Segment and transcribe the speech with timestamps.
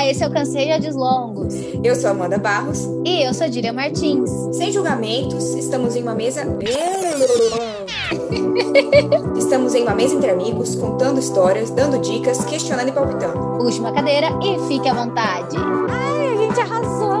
[0.00, 1.52] Olá, esse é o Canseio de Longos.
[1.84, 2.88] Eu sou Amanda Barros.
[3.04, 4.30] E eu sou Dília Martins.
[4.50, 6.40] Sem julgamentos, estamos em uma mesa.
[9.36, 13.58] estamos em uma mesa entre amigos, contando histórias, dando dicas, questionando e palpitando.
[13.58, 15.58] Puxe uma cadeira e fique à vontade.
[15.90, 17.20] Ai, a gente arrasou!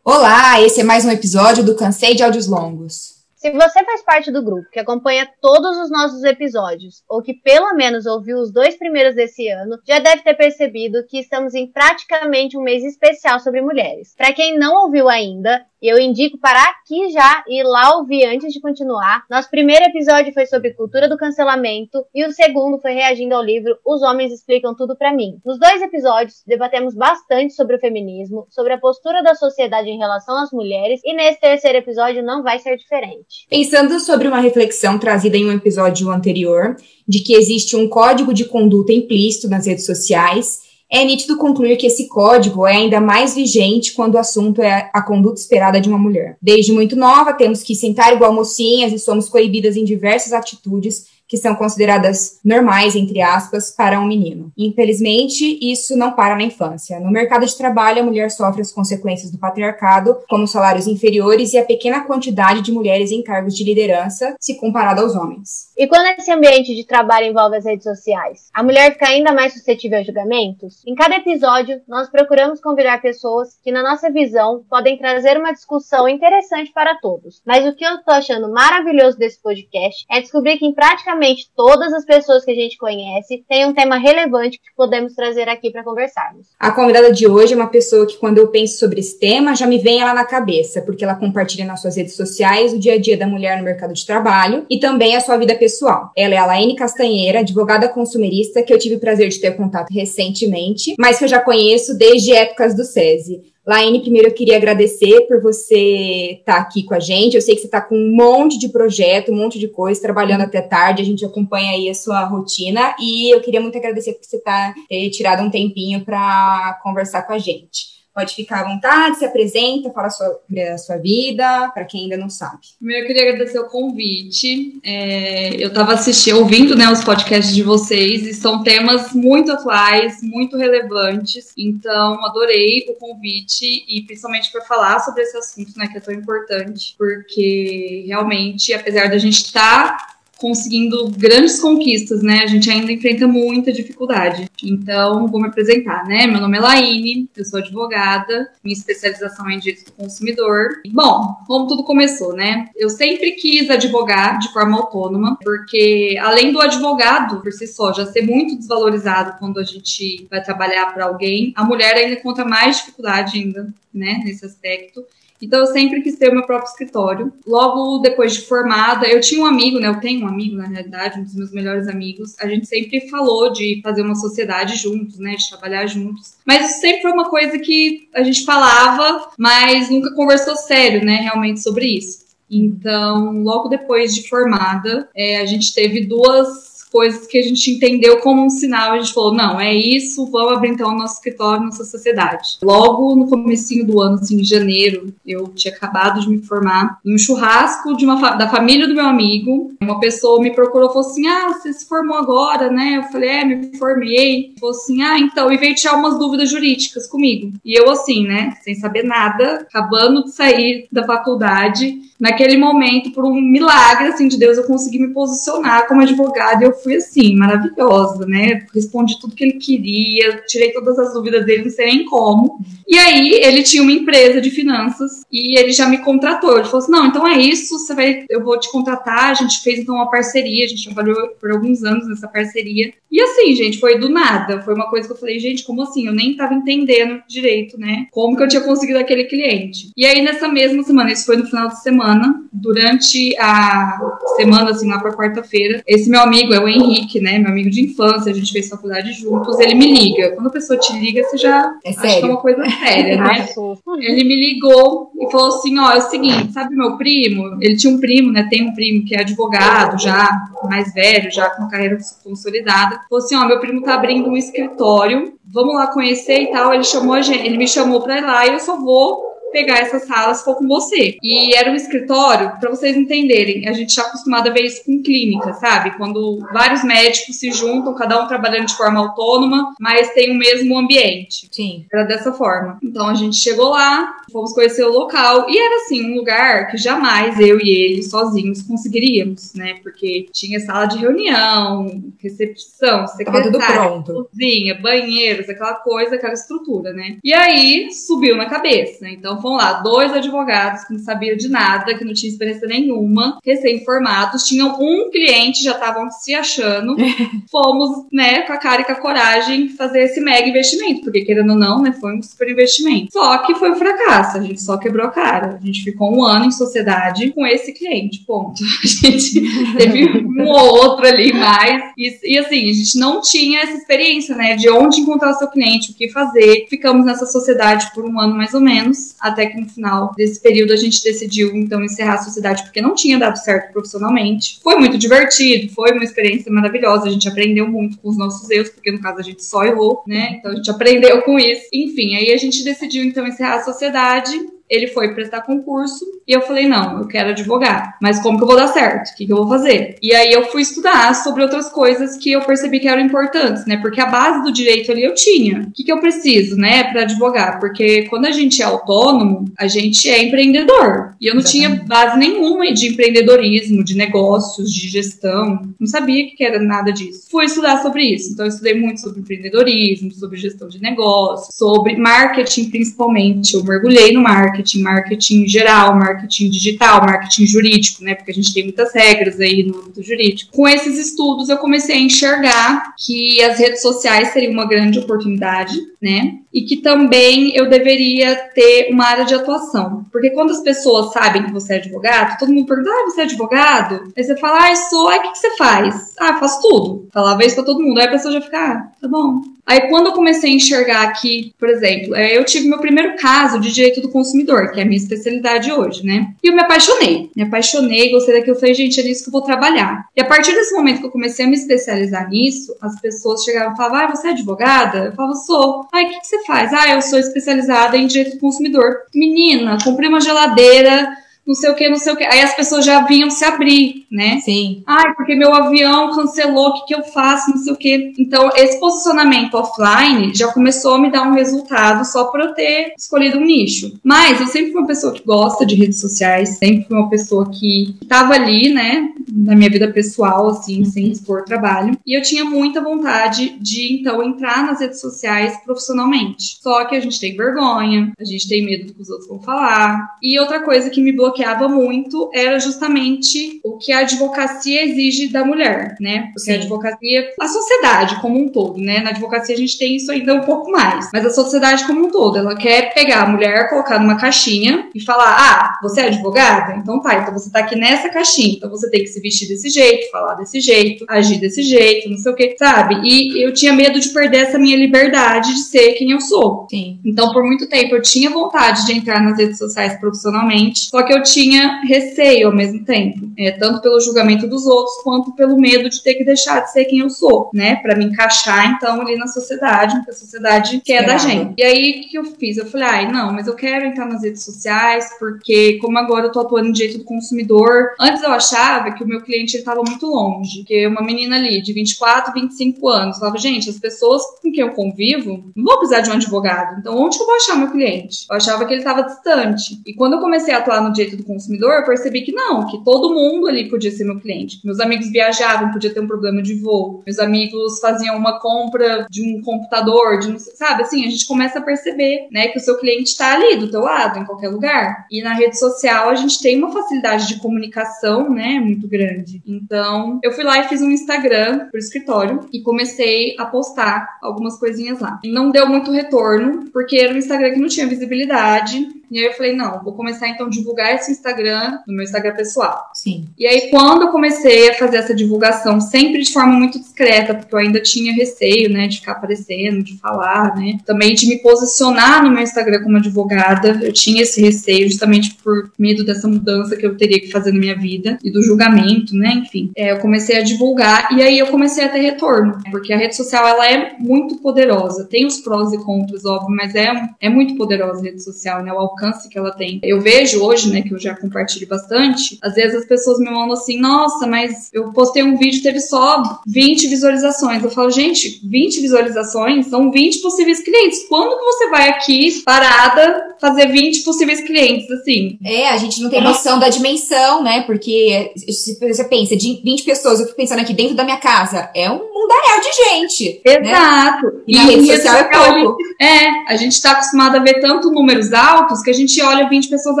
[0.04, 3.19] Olá, esse é mais um episódio do Cansei de Áudios Longos.
[3.40, 7.74] Se você faz parte do grupo que acompanha todos os nossos episódios, ou que pelo
[7.74, 12.58] menos ouviu os dois primeiros desse ano, já deve ter percebido que estamos em praticamente
[12.58, 14.14] um mês especial sobre mulheres.
[14.14, 18.60] Para quem não ouviu ainda, eu indico parar aqui já e lá ouvir antes de
[18.60, 19.24] continuar.
[19.30, 23.78] Nosso primeiro episódio foi sobre cultura do cancelamento e o segundo foi reagindo ao livro
[23.86, 25.40] Os Homens Explicam Tudo para Mim.
[25.42, 30.36] Nos dois episódios, debatemos bastante sobre o feminismo, sobre a postura da sociedade em relação
[30.36, 33.29] às mulheres e nesse terceiro episódio não vai ser diferente.
[33.48, 38.44] Pensando sobre uma reflexão trazida em um episódio anterior, de que existe um código de
[38.44, 43.92] conduta implícito nas redes sociais é nítido concluir que esse código é ainda mais vigente
[43.92, 46.36] quando o assunto é a conduta esperada de uma mulher.
[46.42, 51.36] Desde muito nova, temos que sentar igual mocinhas e somos coibidas em diversas atitudes que
[51.36, 54.50] são consideradas normais, entre aspas, para um menino.
[54.58, 56.98] Infelizmente, isso não para na infância.
[56.98, 61.58] No mercado de trabalho, a mulher sofre as consequências do patriarcado, como salários inferiores e
[61.58, 65.70] a pequena quantidade de mulheres em cargos de liderança, se comparado aos homens.
[65.78, 69.52] E quando esse ambiente de trabalho envolve as redes sociais, a mulher fica ainda mais
[69.52, 70.82] suscetível a julgamentos?
[70.84, 76.08] Em cada episódio, nós procuramos convidar pessoas que, na nossa visão, podem trazer uma discussão
[76.08, 77.40] interessante para todos.
[77.46, 81.50] Mas o que eu tô achando maravilhoso desse podcast é descobrir que em praticamente praticamente
[81.54, 85.70] todas as pessoas que a gente conhece têm um tema relevante que podemos trazer aqui
[85.70, 86.46] para conversarmos.
[86.58, 89.66] A convidada de hoje é uma pessoa que, quando eu penso sobre esse tema, já
[89.66, 92.98] me vem ela na cabeça, porque ela compartilha nas suas redes sociais o dia a
[92.98, 96.10] dia da mulher no mercado de trabalho e também a sua vida pessoal.
[96.16, 99.92] Ela é a Laine Castanheira, advogada consumerista, que eu tive o prazer de ter contato
[99.92, 103.50] recentemente, mas que eu já conheço desde épocas do SESI.
[103.70, 107.36] Laine, primeiro eu queria agradecer por você estar tá aqui com a gente.
[107.36, 110.40] Eu sei que você está com um monte de projeto, um monte de coisa, trabalhando
[110.40, 111.02] até tarde.
[111.02, 114.74] A gente acompanha aí a sua rotina e eu queria muito agradecer por você tá,
[114.88, 117.99] ter tirado um tempinho para conversar com a gente.
[118.20, 122.28] Pode ficar à vontade, se apresenta, fala sobre a sua vida, para quem ainda não
[122.28, 122.58] sabe.
[122.76, 124.78] Primeiro, eu queria agradecer o convite.
[124.84, 130.22] É, eu estava assistindo, ouvindo né, os podcasts de vocês e são temas muito atuais,
[130.22, 131.54] muito relevantes.
[131.56, 136.12] Então, adorei o convite e principalmente para falar sobre esse assunto, né, que é tão
[136.12, 142.40] importante, porque realmente, apesar da gente estar tá conseguindo grandes conquistas, né?
[142.42, 144.48] A gente ainda enfrenta muita dificuldade.
[144.64, 146.26] Então, vou me apresentar, né?
[146.26, 150.80] Meu nome é Laine, eu sou advogada, minha especialização é em direito do consumidor.
[150.92, 152.68] Bom, como tudo começou, né?
[152.74, 158.06] Eu sempre quis advogar de forma autônoma, porque além do advogado por si só já
[158.06, 162.78] ser muito desvalorizado quando a gente vai trabalhar para alguém, a mulher ainda encontra mais
[162.78, 165.04] dificuldade ainda, né, nesse aspecto.
[165.40, 167.32] Então eu sempre quis ter o meu próprio escritório.
[167.46, 169.88] Logo depois de formada, eu tinha um amigo, né?
[169.88, 172.36] Eu tenho um amigo, na realidade, um dos meus melhores amigos.
[172.38, 175.36] A gente sempre falou de fazer uma sociedade juntos, né?
[175.36, 176.34] De trabalhar juntos.
[176.44, 181.16] Mas isso sempre foi uma coisa que a gente falava, mas nunca conversou sério, né?
[181.16, 182.30] Realmente sobre isso.
[182.50, 188.18] Então, logo depois de formada, é, a gente teve duas coisas que a gente entendeu
[188.18, 188.92] como um sinal.
[188.92, 192.58] A gente falou, não, é isso, vamos abrir então o nosso escritório, nossa sociedade.
[192.62, 197.14] Logo no comecinho do ano, assim, em janeiro, eu tinha acabado de me formar em
[197.14, 199.72] um churrasco de uma da família do meu amigo.
[199.80, 202.98] Uma pessoa me procurou falou assim, ah, você se formou agora, né?
[202.98, 204.54] Eu falei, é, me formei.
[204.58, 207.52] Falou assim, ah, então, e veio tirar umas dúvidas jurídicas comigo.
[207.64, 213.24] E eu assim, né, sem saber nada, acabando de sair da faculdade, naquele momento, por
[213.24, 217.36] um milagre, assim, de Deus, eu consegui me posicionar como advogada e eu fui assim,
[217.36, 218.66] maravilhosa, né?
[218.74, 222.60] Respondi tudo que ele queria, tirei todas as dúvidas dele, não sei nem como.
[222.88, 226.56] E aí ele tinha uma empresa de finanças e ele já me contratou.
[226.56, 229.30] Ele falou assim: não, então é isso, você vai, eu vou te contratar.
[229.30, 232.92] A gente fez então uma parceria, a gente trabalhou por alguns anos nessa parceria.
[233.10, 234.62] E assim, gente, foi do nada.
[234.62, 236.06] Foi uma coisa que eu falei, gente, como assim?
[236.06, 238.06] Eu nem tava entendendo direito, né?
[238.10, 239.90] Como que eu tinha conseguido aquele cliente.
[239.96, 243.98] E aí, nessa mesma semana, isso foi no final de semana, durante a
[244.36, 247.38] semana, assim, lá pra quarta-feira, esse meu amigo é o Henrique, né?
[247.38, 250.32] Meu amigo de infância, a gente fez faculdade juntos, ele me liga.
[250.32, 253.48] Quando a pessoa te liga, você já é acha que é uma coisa séria, né?
[254.00, 257.58] ele me ligou e falou assim: ó, é o seguinte, sabe meu primo?
[257.60, 258.46] Ele tinha um primo, né?
[258.48, 260.30] Tem um primo que é advogado já,
[260.64, 263.00] mais velho, já com uma carreira consolidada.
[263.08, 266.72] Falou assim: ó, meu primo tá abrindo um escritório, vamos lá conhecer e tal.
[266.72, 269.78] Ele chamou a gente, ele me chamou pra ir lá e eu só vou pegar
[269.78, 271.16] essa sala se for com você.
[271.22, 275.02] E era um escritório, para vocês entenderem, a gente já acostumado a ver isso com
[275.02, 275.96] clínica, sabe?
[275.96, 280.78] Quando vários médicos se juntam, cada um trabalhando de forma autônoma, mas tem o mesmo
[280.78, 281.48] ambiente.
[281.50, 281.84] Sim.
[281.92, 282.78] Era dessa forma.
[282.82, 286.76] Então a gente chegou lá, fomos conhecer o local e era assim um lugar que
[286.76, 289.74] jamais eu e ele sozinhos conseguiríamos, né?
[289.82, 297.18] Porque tinha sala de reunião, recepção, secretária, cozinha, banheiros, aquela coisa, aquela estrutura, né?
[297.22, 299.08] E aí subiu na cabeça.
[299.08, 303.38] Então fomos lá, dois advogados que não sabiam de nada, que não tinham experiência nenhuma,
[303.44, 306.96] recém-formados, tinham um cliente, já estavam se achando.
[307.50, 311.50] Fomos, né, com a cara e com a coragem fazer esse mega investimento, porque querendo
[311.50, 313.12] ou não, né, foi um super investimento.
[313.12, 315.58] Só que foi um fracasso, a gente só quebrou a cara.
[315.60, 318.62] A gente ficou um ano em sociedade com esse cliente, ponto.
[318.82, 319.42] A gente
[319.76, 321.82] teve um ou outro ali mais.
[321.96, 325.48] E, e assim, a gente não tinha essa experiência, né, de onde encontrar o seu
[325.48, 326.66] cliente, o que fazer.
[326.68, 330.72] Ficamos nessa sociedade por um ano mais ou menos, até que no final desse período
[330.72, 334.58] a gente decidiu então encerrar a sociedade porque não tinha dado certo profissionalmente.
[334.62, 338.70] Foi muito divertido, foi uma experiência maravilhosa, a gente aprendeu muito com os nossos erros,
[338.70, 340.36] porque no caso a gente só errou, né?
[340.38, 341.66] Então a gente aprendeu com isso.
[341.72, 344.38] Enfim, aí a gente decidiu então encerrar a sociedade
[344.70, 347.96] ele foi prestar concurso e eu falei: não, eu quero advogar.
[348.00, 349.10] Mas como que eu vou dar certo?
[349.10, 349.96] O que, que eu vou fazer?
[350.00, 353.78] E aí eu fui estudar sobre outras coisas que eu percebi que eram importantes, né?
[353.78, 355.62] Porque a base do direito ali eu tinha.
[355.62, 357.58] O que, que eu preciso, né, para advogar?
[357.58, 361.14] Porque quando a gente é autônomo, a gente é empreendedor.
[361.20, 361.50] E eu não Exatamente.
[361.50, 365.62] tinha base nenhuma de empreendedorismo, de negócios, de gestão.
[365.78, 367.26] Não sabia que era nada disso.
[367.30, 368.32] Fui estudar sobre isso.
[368.32, 373.54] Então eu estudei muito sobre empreendedorismo, sobre gestão de negócios, sobre marketing principalmente.
[373.54, 378.14] Eu mergulhei no marketing marketing, marketing geral, marketing digital, marketing jurídico, né?
[378.14, 380.52] Porque a gente tem muitas regras aí no âmbito jurídico.
[380.52, 385.74] Com esses estudos, eu comecei a enxergar que as redes sociais seriam uma grande oportunidade,
[386.00, 386.39] né?
[386.52, 390.04] E que também eu deveria ter uma área de atuação.
[390.10, 393.24] Porque quando as pessoas sabem que você é advogado, todo mundo pergunta: ah, você é
[393.24, 394.12] advogado?
[394.16, 395.08] Aí você fala, ah, sou.
[395.08, 396.14] Aí o que, que você faz?
[396.18, 397.08] Ah, faço tudo.
[397.12, 397.98] Falava isso pra todo mundo.
[397.98, 399.42] Aí a pessoa já fica, ah, tá bom.
[399.70, 403.60] Aí quando eu comecei a enxergar que, por exemplo, é, eu tive meu primeiro caso
[403.60, 406.34] de direito do consumidor, que é a minha especialidade hoje, né?
[406.42, 407.30] E eu me apaixonei.
[407.36, 408.58] Me apaixonei, gostei daquilo.
[408.58, 410.06] Falei, gente, é nisso que eu vou trabalhar.
[410.16, 413.74] E a partir desse momento que eu comecei a me especializar nisso, as pessoas chegavam
[413.74, 415.04] e falavam, ah, você é advogada?
[415.04, 415.86] Eu falava, sou.
[415.92, 416.72] Aí, o que, que você faz?
[416.72, 418.98] Ah, eu sou especializada em direito do consumidor.
[419.14, 421.08] Menina, comprei uma geladeira
[421.50, 422.24] não sei o que, não sei o que.
[422.24, 424.38] Aí as pessoas já vinham se abrir, né?
[424.40, 424.84] Sim.
[424.86, 428.12] Ai, porque meu avião cancelou, o que, que eu faço, não sei o que.
[428.18, 432.92] Então, esse posicionamento offline já começou a me dar um resultado só por eu ter
[432.96, 433.98] escolhido um nicho.
[434.04, 437.50] Mas eu sempre fui uma pessoa que gosta de redes sociais, sempre fui uma pessoa
[437.50, 441.96] que estava ali, né, na minha vida pessoal, assim, sem expor trabalho.
[442.06, 446.58] E eu tinha muita vontade de, então, entrar nas redes sociais profissionalmente.
[446.60, 449.40] Só que a gente tem vergonha, a gente tem medo do que os outros vão
[449.40, 450.10] falar.
[450.22, 455.44] E outra coisa que me bloqueava muito era justamente o que a advocacia exige da
[455.44, 456.30] mulher, né?
[456.34, 456.52] Porque Sim.
[456.52, 459.00] a advocacia, a sociedade como um todo, né?
[459.00, 462.10] Na advocacia a gente tem isso ainda um pouco mais, mas a sociedade como um
[462.10, 466.76] todo, ela quer pegar a mulher, colocar numa caixinha e falar: "Ah, você é advogada?
[466.76, 469.68] Então tá, então você tá aqui nessa caixinha, então você tem que se vestir desse
[469.70, 473.00] jeito, falar desse jeito, agir desse jeito, não sei o que, sabe?
[473.04, 476.66] E eu tinha medo de perder essa minha liberdade de ser quem eu sou.
[476.70, 476.98] Sim.
[477.04, 481.12] Então, por muito tempo eu tinha vontade de entrar nas redes sociais profissionalmente, só que
[481.12, 485.88] eu tinha receio ao mesmo tempo, é, tanto pelo julgamento dos outros quanto pelo medo
[485.88, 489.16] de ter que deixar de ser quem eu sou, né, para me encaixar então ali
[489.16, 491.54] na sociedade, porque a sociedade quer da gente.
[491.58, 492.56] E aí o que eu fiz?
[492.56, 496.32] Eu falei, ai, não, mas eu quero entrar nas redes sociais porque como agora eu
[496.32, 500.06] tô atuando em direito do consumidor, antes eu achava que o meu cliente estava muito
[500.06, 504.62] longe, que uma menina ali de 24, 25 anos, falava, gente, as pessoas com quem
[504.62, 508.26] eu convivo não vou precisar de um advogado, então onde eu vou achar meu cliente?
[508.30, 509.80] Eu achava que ele estava distante.
[509.84, 512.82] E quando eu comecei a atuar no direito do consumidor, eu percebi que não, que
[512.84, 514.60] todo mundo ali podia ser meu cliente.
[514.64, 517.02] Meus amigos viajavam, podia ter um problema de voo.
[517.04, 520.82] Meus amigos faziam uma compra de um computador, de um, sabe?
[520.82, 523.80] Assim, a gente começa a perceber, né, que o seu cliente está ali do teu
[523.80, 525.06] lado, em qualquer lugar.
[525.10, 528.99] E na rede social a gente tem uma facilidade de comunicação, né, muito grande.
[529.46, 534.58] Então, eu fui lá e fiz um Instagram pro escritório e comecei a postar algumas
[534.58, 535.18] coisinhas lá.
[535.24, 539.26] E não deu muito retorno, porque era um Instagram que não tinha visibilidade e aí
[539.26, 542.90] eu falei, não, vou começar então a divulgar esse Instagram no meu Instagram pessoal.
[542.94, 543.26] Sim.
[543.36, 547.52] E aí quando eu comecei a fazer essa divulgação, sempre de forma muito discreta, porque
[547.52, 552.22] eu ainda tinha receio, né, de ficar aparecendo, de falar, né, também de me posicionar
[552.22, 556.86] no meu Instagram como advogada, eu tinha esse receio justamente por medo dessa mudança que
[556.86, 559.70] eu teria que fazer na minha vida e do julgamento, né, enfim.
[559.76, 563.16] É, eu comecei a divulgar e aí eu comecei a ter retorno, porque a rede
[563.16, 567.54] social ela é muito poderosa, tem os prós e contras, óbvio, mas é, é muito
[567.56, 569.80] poderosa a rede social, né, o alcance que ela tem.
[569.82, 573.52] Eu vejo hoje, né, que eu já compartilho bastante, às vezes as pessoas me mandam
[573.52, 577.62] assim, nossa, mas eu postei um vídeo teve só 20 visualizações.
[577.62, 581.06] Eu falo, gente, 20 visualizações são 20 possíveis clientes.
[581.08, 585.38] Quando que você vai aqui, parada, fazer 20 possíveis clientes, assim?
[585.44, 587.62] É, a gente não tem noção da dimensão, né?
[587.62, 591.70] Porque se você pensa, de 20 pessoas, eu fico pensando aqui dentro da minha casa,
[591.74, 593.42] é um mundaréu de gente.
[593.44, 593.70] Né?
[593.70, 594.26] Exato.
[594.26, 594.32] Né?
[594.46, 595.76] E, na rede social é pouco.
[596.00, 599.68] É, a gente tá acostumado a ver tanto números altos que a gente olha 20
[599.68, 600.00] pessoas e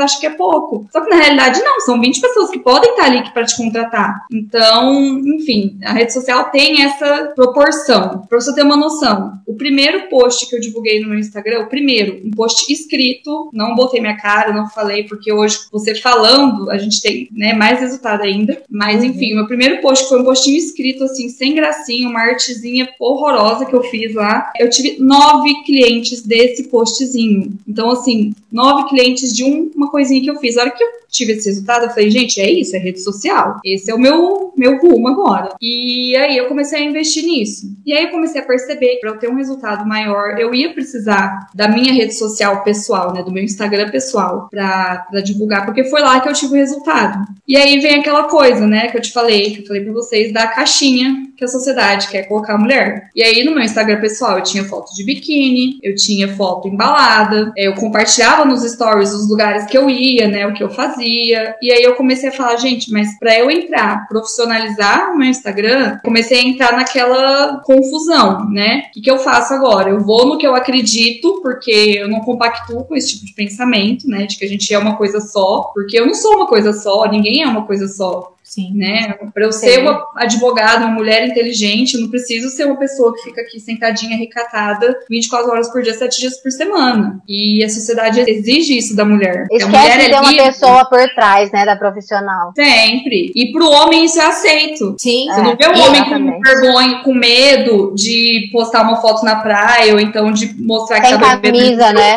[0.00, 0.86] acha que é pouco.
[0.90, 4.24] Só que na realidade não, são 20 pessoas que podem estar ali para te contratar.
[4.32, 8.24] Então, enfim, a rede social tem essa proporção.
[8.28, 11.68] Pra você ter uma noção, o primeiro post que eu divulguei no meu Instagram, o
[11.68, 16.78] primeiro, um post escrito, não botei minha cara, não falei, porque hoje você falando, a
[16.78, 18.59] gente tem né, mais resultado ainda.
[18.68, 23.66] Mas, enfim, meu primeiro post foi um postinho escrito, assim, sem gracinha, uma artezinha horrorosa
[23.66, 24.50] que eu fiz lá.
[24.58, 27.52] Eu tive nove clientes desse postzinho.
[27.66, 30.56] Então, assim, nove clientes de um, uma coisinha que eu fiz.
[30.56, 33.58] A hora que eu tive esse resultado, eu falei, gente, é isso, é rede social.
[33.64, 35.54] Esse é o meu, meu rumo agora.
[35.60, 37.66] E aí eu comecei a investir nisso.
[37.84, 40.72] E aí eu comecei a perceber que para eu ter um resultado maior, eu ia
[40.72, 46.00] precisar da minha rede social pessoal, né, do meu Instagram pessoal, para divulgar, porque foi
[46.00, 47.26] lá que eu tive o resultado.
[47.46, 50.32] E aí vem aquela coisa, né, que eu te falei, que eu falei para vocês,
[50.32, 53.08] da caixinha que a sociedade quer colocar a mulher.
[53.16, 57.50] E aí no meu Instagram pessoal eu tinha foto de biquíni, eu tinha foto embalada,
[57.56, 61.56] eu compartilhava nos stories os lugares que eu ia, né, o que eu fazia.
[61.60, 65.98] E aí eu comecei a falar, gente, mas para eu entrar, profissionalizar o meu Instagram,
[66.04, 68.84] comecei a entrar naquela confusão, né?
[68.88, 69.90] O que, que eu faço agora?
[69.90, 74.08] Eu vou no que eu acredito, porque eu não compactuo com esse tipo de pensamento,
[74.08, 74.26] né?
[74.26, 77.08] De que a gente é uma coisa só, porque eu não sou uma coisa só,
[77.08, 78.34] ninguém é uma coisa só.
[78.50, 78.72] Sim.
[78.74, 79.14] Né?
[79.32, 83.22] Para eu ser uma advogada, uma mulher inteligente, eu não preciso ser uma pessoa que
[83.22, 87.22] fica aqui sentadinha, recatada, 24 horas por dia, 7 dias por semana.
[87.28, 89.46] E a sociedade exige isso da mulher.
[89.52, 90.46] Esquece a mulher de ter é uma livre.
[90.46, 92.52] pessoa por trás, né, da profissional.
[92.56, 93.30] Sempre.
[93.36, 94.96] E pro homem isso é aceito.
[94.98, 95.26] Sim.
[95.26, 99.36] Você É, não vê um homem com vergonha, com medo de postar uma foto na
[99.36, 102.16] praia, ou então de mostrar que Sem tá bebendo camisa, né?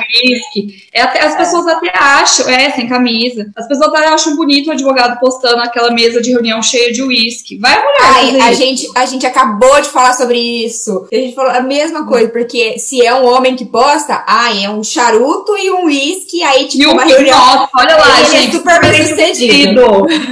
[0.91, 3.51] É até, as pessoas até acham, é, sem camisa.
[3.55, 7.58] As pessoas até acham bonito o advogado postando aquela mesa de reunião cheia de uísque.
[7.60, 11.08] Vai mulher Ai, a gente, a gente acabou de falar sobre isso.
[11.12, 14.70] A gente falou a mesma coisa, porque se é um homem que posta, ai, é
[14.70, 17.38] um charuto e um uísque, aí tipo E uma reunião.
[17.38, 18.51] nossa, olha lá, Ele é gente.
[18.58, 19.82] super bem sucedido.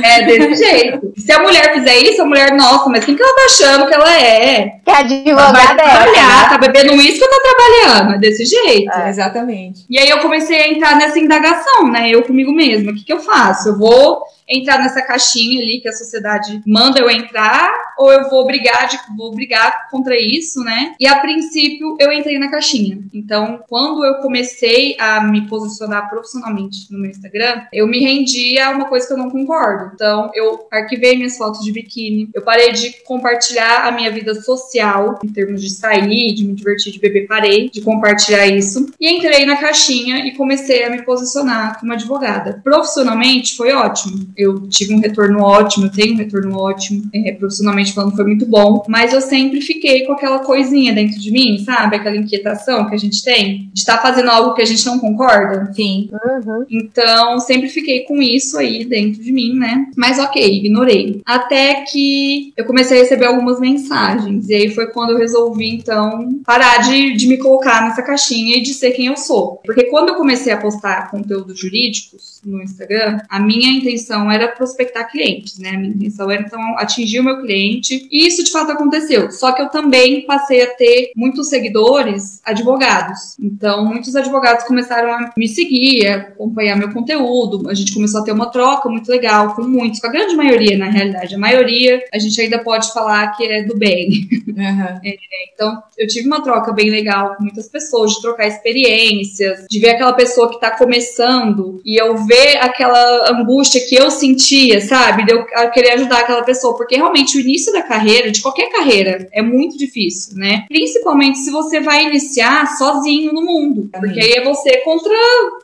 [0.04, 1.14] É desse jeito.
[1.18, 3.94] Se a mulher fizer isso, a mulher, nossa, mas quem que ela tá achando que
[3.94, 4.72] ela é?
[4.84, 6.50] Que a Ela vai advogada é trabalhar, né?
[6.50, 8.16] tá bebendo uísque ou tá trabalhando?
[8.16, 8.92] É desse jeito.
[9.08, 9.86] Exatamente.
[9.90, 12.10] E aí eu comecei a entrar nessa indagação, né?
[12.10, 12.92] Eu comigo mesma.
[12.92, 13.70] O que, que eu faço?
[13.70, 18.46] Eu vou entrar nessa caixinha ali que a sociedade manda eu entrar, ou eu vou
[18.46, 20.96] brigar, de, vou brigar contra isso, né?
[21.00, 23.00] E a princípio eu entrei na caixinha.
[23.14, 28.72] Então, quando eu comecei a me posicionar profissionalmente no meu Instagram, eu me rendi a
[28.72, 29.92] uma coisa que eu não concordo.
[29.94, 35.20] Então, eu arquivei minhas fotos de biquíni, eu parei de compartilhar a minha vida social,
[35.24, 38.92] em termos de sair, de me divertir, de beber, parei de compartilhar isso.
[39.00, 42.62] E entrei na caixinha e comecei a me posicionar como advogada.
[42.64, 44.32] Profissionalmente foi ótimo.
[44.42, 47.04] Eu tive um retorno ótimo, eu tenho um retorno ótimo.
[47.14, 48.84] É, profissionalmente falando, foi muito bom.
[48.88, 51.96] Mas eu sempre fiquei com aquela coisinha dentro de mim, sabe?
[51.96, 55.72] Aquela inquietação que a gente tem de estar fazendo algo que a gente não concorda.
[55.74, 56.10] Sim.
[56.12, 56.66] Uhum.
[56.70, 59.88] Então, sempre fiquei com isso aí dentro de mim, né?
[59.96, 61.22] Mas ok, ignorei.
[61.26, 64.50] Até que eu comecei a receber algumas mensagens.
[64.50, 68.62] E aí foi quando eu resolvi, então, parar de, de me colocar nessa caixinha e
[68.62, 69.62] de ser quem eu sou.
[69.66, 75.10] Porque quando eu comecei a postar conteúdos jurídicos no Instagram, a minha intenção era prospectar
[75.12, 75.70] clientes, né?
[75.70, 78.08] A minha intenção era, então, atingir o meu cliente.
[78.12, 79.32] E isso, de fato, aconteceu.
[79.32, 83.38] Só que eu também passei a ter muitos seguidores advogados.
[83.40, 87.70] Então, muitos advogados começaram a me seguir, a acompanhar meu conteúdo.
[87.70, 90.78] A gente começou a ter uma troca muito legal com muitos, com a grande maioria,
[90.78, 91.36] na realidade.
[91.36, 94.10] A maioria, a gente ainda pode falar que é do bem.
[94.58, 95.02] Aham.
[95.54, 99.92] Então, eu tive uma troca bem legal com muitas pessoas, de trocar experiências, de ver
[99.92, 105.26] aquela pessoa que tá começando e eu ver aquela angústia que eu sentia, sabe?
[105.26, 109.28] De eu querer ajudar aquela pessoa, porque realmente o início da carreira, de qualquer carreira,
[109.32, 110.66] é muito difícil, né?
[110.68, 115.12] Principalmente se você vai iniciar sozinho no mundo, porque aí é você contra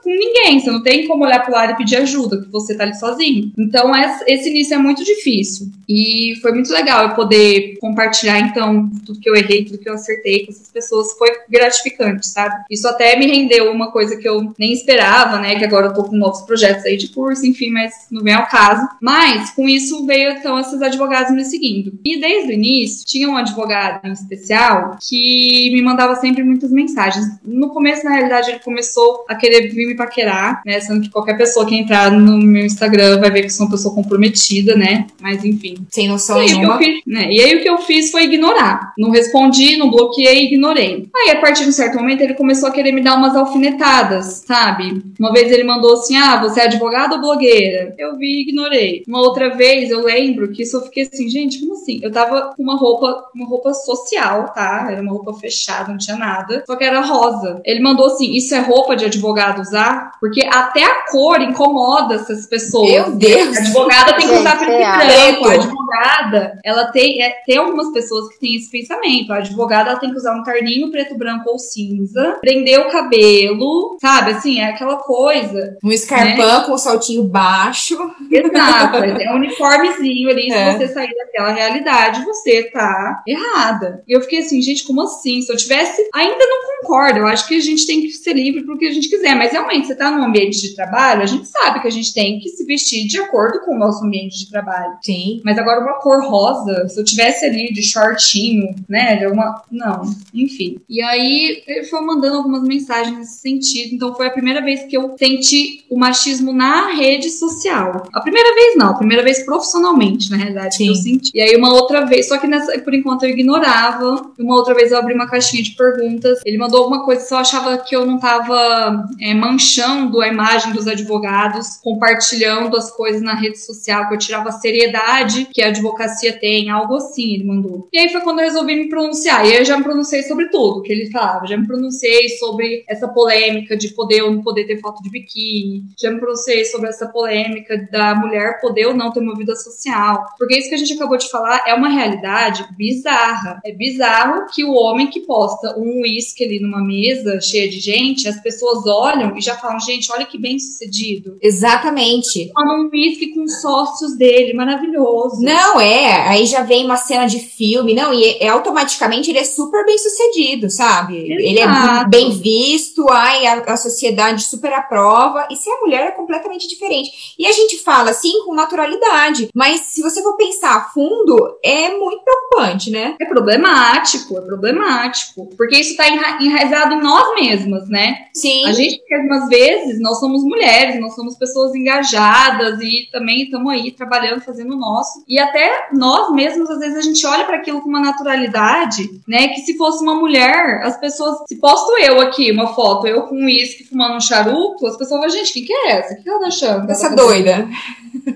[0.06, 2.96] ninguém, você não tem como olhar pro lado e pedir ajuda, que você tá ali
[2.96, 3.52] sozinho.
[3.58, 5.68] Então, essa- esse início é muito difícil.
[5.88, 9.94] E foi muito legal eu poder compartilhar, então, tudo que eu errei, tudo que eu
[9.94, 11.14] acertei com essas pessoas.
[11.18, 12.56] Foi gratificante, sabe?
[12.70, 15.56] Isso até me rendeu uma coisa que eu nem esperava, né?
[15.58, 18.48] Que agora eu tô com novos projetos aí de curso, enfim, mas não vem ao
[18.48, 18.88] caso.
[19.02, 21.94] Mas, com isso, veio, então, esses advogados me seguindo.
[22.06, 27.26] E desde o início, tinha um advogado em especial que me mandava sempre muitas mensagens.
[27.44, 30.80] No começo, na realidade, ele começou a querer vir me paquerar, né?
[30.80, 33.94] Sendo que qualquer pessoa que entrar no meu Instagram vai ver que sou uma pessoa
[33.94, 35.08] comprometida, né?
[35.22, 35.76] Mas enfim.
[35.90, 36.78] Sem noção E nenhuma.
[36.78, 37.28] fiz, né?
[37.32, 38.94] e aí o que eu fiz foi ignorar.
[38.98, 41.08] Não respondi, não bloqueei, ignorei.
[41.16, 44.44] Aí, a partir de um certo momento, ele começou a querer me dar umas alfinetadas,
[44.46, 45.02] sabe?
[45.20, 47.94] Uma vez ele mandou assim: Ah, você é advogada ou blogueira?
[47.98, 49.04] Eu vi e ignorei.
[49.08, 52.00] Uma outra vez eu lembro que eu fiquei assim, gente, como assim?
[52.02, 54.88] Eu tava com uma roupa, uma roupa social, tá?
[54.92, 56.64] Era uma roupa fechada, não tinha nada.
[56.66, 57.62] Só que era rosa.
[57.66, 60.12] Ele mandou assim: Isso é roupa de advogado usar?
[60.20, 62.90] Porque até a cor incomoda essas pessoas.
[62.90, 63.58] Meu Deus!
[63.58, 64.98] A advogada tem que usar preto e real.
[64.98, 65.48] branco.
[65.48, 69.32] A advogada, ela tem, é, tem algumas pessoas que têm esse pensamento.
[69.32, 73.98] A advogada ela tem que usar um terninho preto, branco ou cinza, prender o cabelo,
[74.02, 74.32] sabe?
[74.32, 75.78] Assim, é aquela coisa.
[75.84, 77.98] Um escarpão com um saltinho baixo.
[78.32, 78.98] Exato.
[78.98, 80.52] é um uniformezinho ali.
[80.52, 80.72] É.
[80.72, 84.04] Se você sair daquela realidade, você tá errada.
[84.08, 85.42] E eu fiquei assim, gente, como assim?
[85.42, 86.08] Se eu tivesse.
[86.14, 87.20] Ainda não concordo.
[87.20, 89.36] Eu acho que a gente tem que ser livre pro que a gente quiser.
[89.36, 92.40] Mas realmente, você tá num ambiente de trabalho, a gente sabe que a gente tem
[92.40, 94.98] que se vestir de acordo com o nosso ambiente de trabalho.
[95.02, 95.42] Sim.
[95.44, 99.16] Mas agora uma cor rosa, se eu tivesse ali de shortinho, né?
[99.18, 99.64] de Uma...
[99.72, 100.80] Não, enfim.
[100.90, 103.96] E aí ele foi mandando algumas mensagens nesse sentido.
[103.96, 108.07] Então foi a primeira vez que eu senti o machismo na rede social.
[108.14, 111.02] A primeira vez não, a primeira vez profissionalmente, na realidade, que eu Sim.
[111.02, 111.32] senti.
[111.34, 114.32] E aí uma outra vez, só que nessa, por enquanto eu ignorava.
[114.38, 116.40] Uma outra vez eu abri uma caixinha de perguntas.
[116.46, 120.88] Ele mandou alguma coisa, só achava que eu não tava é, manchando a imagem dos
[120.88, 126.34] advogados, compartilhando as coisas na rede social, que eu tirava a seriedade que a advocacia
[126.34, 127.88] tem, algo assim, ele mandou.
[127.92, 129.46] E aí foi quando eu resolvi me pronunciar.
[129.46, 131.48] E aí eu já me pronunciei sobre tudo que ele falava.
[131.48, 135.86] Já me pronunciei sobre essa polêmica de poder ou não poder ter foto de biquíni.
[135.98, 140.26] Já me pronunciei sobre essa polêmica da mulher poder ou não ter uma vida social.
[140.38, 143.60] Porque isso que a gente acabou de falar é uma realidade bizarra.
[143.66, 148.28] É bizarro que o homem que posta um uísque ali numa mesa cheia de gente,
[148.28, 151.38] as pessoas olham e já falam, gente, olha que bem sucedido.
[151.42, 152.52] Exatamente.
[152.54, 155.42] Toma um uísque com os sócios dele, maravilhoso.
[155.42, 156.28] Não, é.
[156.28, 157.94] Aí já vem uma cena de filme.
[157.94, 161.18] Não, e é, automaticamente ele é super bem sucedido, sabe?
[161.18, 162.10] Ele é Exato.
[162.10, 165.48] bem visto, ai, a, a sociedade super aprova.
[165.52, 167.36] E se a mulher é completamente diferente.
[167.38, 169.50] E a gente fala assim com naturalidade.
[169.56, 173.16] Mas se você for pensar a fundo, é muito preocupante, né?
[173.20, 175.48] É problemático, é problemático.
[175.56, 178.26] Porque isso tá enra- enraizado em nós mesmas, né?
[178.34, 178.66] Sim.
[178.68, 183.92] A gente, algumas vezes, nós somos mulheres, nós somos pessoas engajadas e também estamos aí
[183.92, 185.24] trabalhando, fazendo o nosso.
[185.28, 189.48] E até nós mesmos, às vezes, a gente olha para aquilo com uma naturalidade, né?
[189.50, 191.38] Que se fosse uma mulher, as pessoas.
[191.48, 195.22] Se posto eu aqui uma foto, eu com um uísque fumando um charuto, as pessoas
[195.22, 196.14] falam, gente, quem que é essa?
[196.14, 196.92] O que ela tá achando?
[196.92, 197.68] Essa tá doida.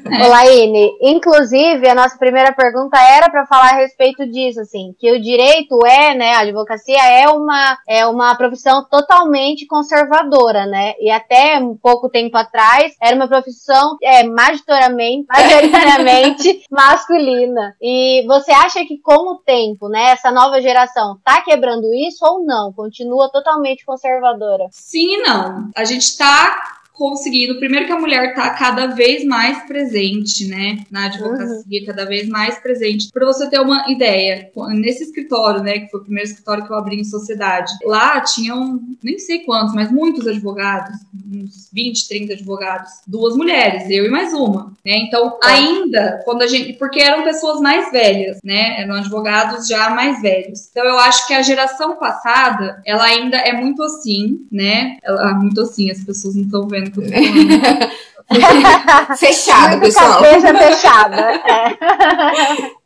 [0.09, 0.25] É.
[0.25, 5.11] Ô, Laine, inclusive, a nossa primeira pergunta era para falar a respeito disso, assim, que
[5.11, 11.09] o direito é, né, a advocacia é uma, é uma profissão totalmente conservadora, né, e
[11.11, 17.75] até um pouco tempo atrás era uma profissão é, majoritariamente, majoritariamente masculina.
[17.81, 22.43] E você acha que com o tempo, né, essa nova geração tá quebrando isso ou
[22.43, 22.71] não?
[22.73, 24.67] Continua totalmente conservadora?
[24.71, 25.69] Sim e não.
[25.75, 27.57] A gente tá conseguindo.
[27.57, 30.85] Primeiro que a mulher tá cada vez mais presente, né?
[30.91, 33.09] Na advocacia, cada vez mais presente.
[33.11, 35.79] Pra você ter uma ideia, nesse escritório, né?
[35.79, 39.73] Que foi o primeiro escritório que eu abri em sociedade, lá tinham, nem sei quantos,
[39.73, 40.95] mas muitos advogados,
[41.33, 44.97] uns 20, 30 advogados, duas mulheres, eu e mais uma, né?
[44.97, 46.73] Então, ainda, quando a gente.
[46.73, 48.79] Porque eram pessoas mais velhas, né?
[48.81, 50.69] Eram advogados já mais velhos.
[50.69, 54.97] Então, eu acho que a geração passada, ela ainda é muito assim, né?
[55.01, 59.17] Ela, muito assim, as pessoas não estão vendo o que eu tô falando.
[59.17, 60.21] Fechado, pessoal.
[60.21, 61.21] cabeça fechada.
[61.21, 62.71] É.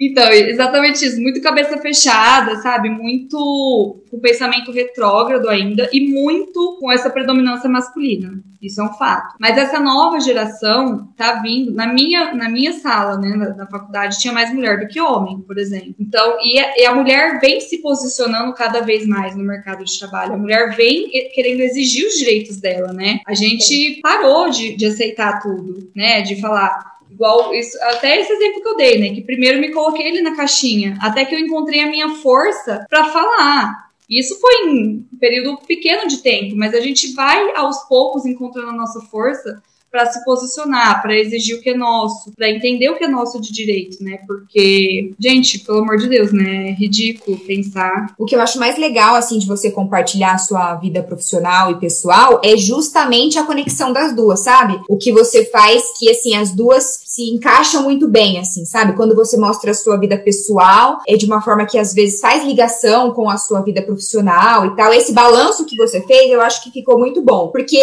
[0.00, 1.20] Então, exatamente isso.
[1.20, 2.90] Muito cabeça fechada, sabe?
[2.90, 8.42] Muito com pensamento retrógrado ainda e muito com essa predominância masculina.
[8.64, 9.34] Isso é um fato.
[9.38, 11.72] Mas essa nova geração tá vindo.
[11.72, 15.40] Na minha, na minha sala, né, na, na faculdade, tinha mais mulher do que homem,
[15.40, 15.94] por exemplo.
[16.00, 19.98] Então, e a, e a mulher vem se posicionando cada vez mais no mercado de
[19.98, 20.34] trabalho.
[20.34, 23.20] A mulher vem querendo exigir os direitos dela, né?
[23.26, 26.22] A gente parou de, de aceitar tudo, né?
[26.22, 26.93] De falar.
[27.14, 29.14] Igual isso, até esse exemplo que eu dei, né?
[29.14, 33.04] Que primeiro me coloquei ele na caixinha, até que eu encontrei a minha força pra
[33.04, 33.84] falar.
[34.10, 38.70] Isso foi em um período pequeno de tempo, mas a gente vai aos poucos encontrando
[38.70, 39.62] a nossa força
[39.94, 43.40] para se posicionar, para exigir o que é nosso, para entender o que é nosso
[43.40, 44.18] de direito, né?
[44.26, 46.70] Porque, gente, pelo amor de Deus, né?
[46.70, 48.12] É ridículo pensar.
[48.18, 51.78] O que eu acho mais legal, assim, de você compartilhar a sua vida profissional e
[51.78, 54.80] pessoal é justamente a conexão das duas, sabe?
[54.88, 58.96] O que você faz que, assim, as duas se encaixam muito bem, assim, sabe?
[58.96, 62.44] Quando você mostra a sua vida pessoal, é de uma forma que às vezes faz
[62.44, 64.92] ligação com a sua vida profissional e tal.
[64.92, 67.78] Esse balanço que você fez, eu acho que ficou muito bom, porque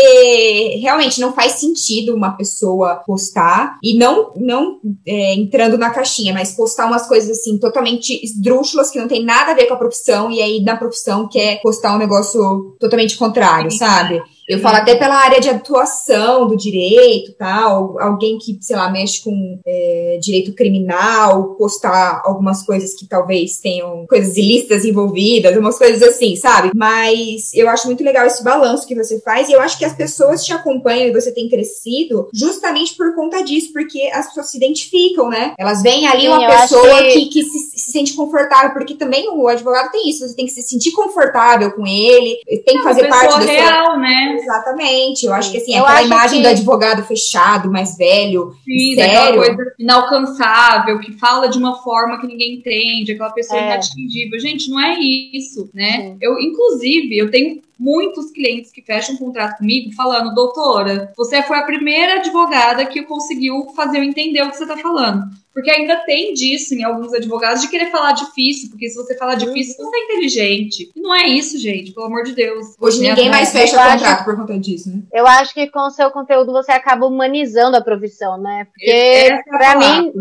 [0.81, 6.51] realmente não faz sentido uma pessoa postar e não, não é, entrando na caixinha, mas
[6.51, 10.29] postar umas coisas assim totalmente esdrúxulas que não tem nada a ver com a profissão
[10.29, 14.21] e aí na profissão quer postar um negócio totalmente contrário, sabe?
[14.51, 19.23] Eu falo até pela área de atuação do direito, tal, alguém que, sei lá, mexe
[19.23, 26.03] com é, direito criminal, postar algumas coisas que talvez tenham coisas ilícitas envolvidas, umas coisas
[26.03, 26.71] assim, sabe?
[26.75, 29.95] Mas eu acho muito legal esse balanço que você faz e eu acho que as
[29.95, 34.57] pessoas te acompanham e você tem crescido justamente por conta disso, porque as pessoas se
[34.57, 35.53] identificam, né?
[35.57, 39.29] Elas veem ali Sim, uma pessoa que, que, que se, se, sente confortável, porque também
[39.29, 43.07] o advogado tem isso, você tem que se sentir confortável com ele, tem que fazer
[43.07, 43.97] parte da real, sua...
[43.97, 44.40] né?
[44.41, 45.25] Exatamente.
[45.25, 46.43] Eu acho que assim, eu aquela imagem que...
[46.43, 49.35] do advogado fechado, mais velho, Sim, sério.
[49.35, 53.65] coisa inalcançável, que fala de uma forma que ninguém entende, aquela pessoa é.
[53.65, 54.39] inatingível.
[54.39, 55.91] Gente, não é isso, né?
[55.91, 56.17] Sim.
[56.21, 61.57] Eu, inclusive, eu tenho muitos clientes que fecham um contrato comigo falando, doutora, você foi
[61.57, 65.23] a primeira advogada que conseguiu fazer eu entender o que você está falando.
[65.53, 69.35] Porque ainda tem disso em alguns advogados de querer falar difícil, porque se você falar
[69.35, 70.91] difícil, você é inteligente.
[70.95, 72.75] E não é isso, gente, pelo amor de Deus.
[72.79, 75.03] Hoje ninguém mais fecha contrato acho, por conta disso, né?
[75.13, 78.65] Eu acho que com o seu conteúdo você acaba humanizando a profissão, né?
[78.65, 80.13] Porque é para mim,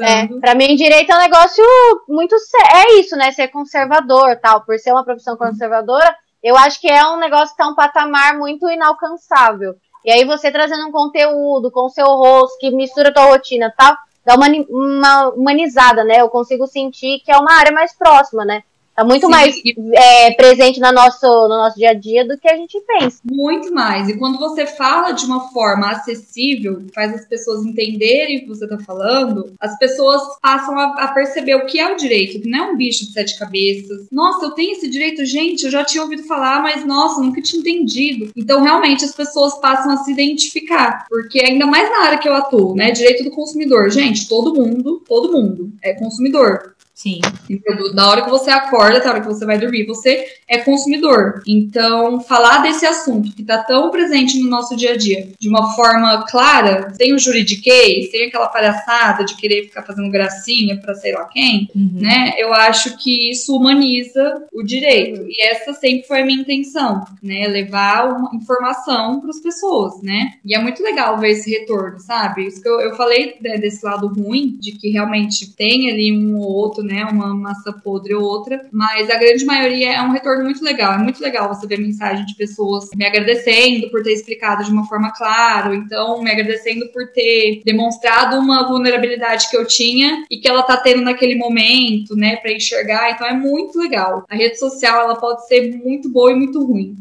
[0.00, 1.64] é, para mim direito é um negócio
[2.08, 2.34] muito
[2.74, 3.30] é isso, né?
[3.32, 7.62] Ser conservador, tal, por ser uma profissão conservadora, eu acho que é um negócio que
[7.62, 9.74] tá um patamar muito inalcançável.
[10.04, 13.72] E aí você trazendo um conteúdo com o seu rosto que mistura a tua rotina,
[13.76, 13.96] tal,
[14.28, 16.20] dá uma, uma humanizada, né?
[16.20, 18.62] Eu consigo sentir que é uma área mais próxima, né?
[18.98, 19.30] Tá muito Sim.
[19.30, 19.54] mais
[19.94, 23.20] é, presente no nosso, no nosso dia a dia do que a gente pensa.
[23.30, 24.08] Muito mais.
[24.08, 28.64] E quando você fala de uma forma acessível, faz as pessoas entenderem o que você
[28.64, 32.58] está falando, as pessoas passam a, a, perceber o que é o direito, que não
[32.58, 34.08] é um bicho de sete cabeças.
[34.10, 37.60] Nossa, eu tenho esse direito, gente, eu já tinha ouvido falar, mas nossa, nunca tinha
[37.60, 38.32] entendido.
[38.34, 41.06] Então, realmente, as pessoas passam a se identificar.
[41.08, 42.90] Porque ainda mais na área que eu atuo, né?
[42.90, 43.90] Direito do consumidor.
[43.90, 46.74] Gente, todo mundo, todo mundo é consumidor.
[46.98, 47.20] Sim.
[47.48, 47.94] Entendeu?
[47.94, 51.40] Da hora que você acorda até a hora que você vai dormir, você é consumidor.
[51.46, 55.76] Então, falar desse assunto que está tão presente no nosso dia a dia, de uma
[55.76, 61.12] forma clara, sem o juridiquês, sem aquela palhaçada de querer ficar fazendo gracinha para sei
[61.12, 62.00] lá quem, uhum.
[62.00, 62.32] né?
[62.36, 65.24] Eu acho que isso humaniza o direito.
[65.28, 67.46] E essa sempre foi a minha intenção, né?
[67.46, 70.32] Levar uma informação para as pessoas, né?
[70.44, 72.48] E é muito legal ver esse retorno, sabe?
[72.48, 76.36] Isso que eu, eu falei né, desse lado ruim, de que realmente tem ali um
[76.38, 77.04] ou outro né?
[77.04, 80.94] Uma massa podre ou outra, mas a grande maioria é um retorno muito legal.
[80.94, 84.86] É muito legal você ver mensagem de pessoas me agradecendo por ter explicado de uma
[84.86, 90.48] forma clara, então me agradecendo por ter demonstrado uma vulnerabilidade que eu tinha e que
[90.48, 93.10] ela tá tendo naquele momento, né, para enxergar.
[93.10, 94.24] Então é muito legal.
[94.28, 96.96] A rede social ela pode ser muito boa e muito ruim.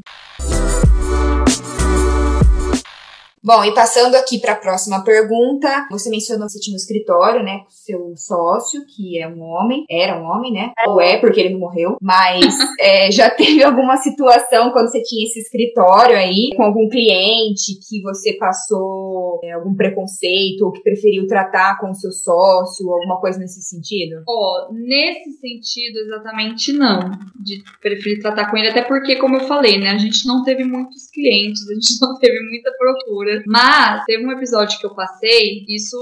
[3.44, 7.44] Bom, e passando aqui para a próxima pergunta, você mencionou que você tinha um escritório,
[7.44, 10.72] né, com seu sócio, que é um homem, era um homem, né?
[10.88, 12.44] Ou é, porque ele não morreu, mas
[12.80, 18.02] é, já teve alguma situação quando você tinha esse escritório aí, com algum cliente que
[18.02, 19.07] você passou
[19.44, 24.24] é, algum preconceito ou que preferiu tratar com o seu sócio, alguma coisa nesse sentido?
[24.28, 27.00] Ó, oh, nesse sentido exatamente não,
[27.44, 30.64] de preferir tratar com ele, até porque, como eu falei, né, a gente não teve
[30.64, 35.66] muitos clientes, a gente não teve muita procura mas teve um episódio que eu passei,
[35.68, 35.96] isso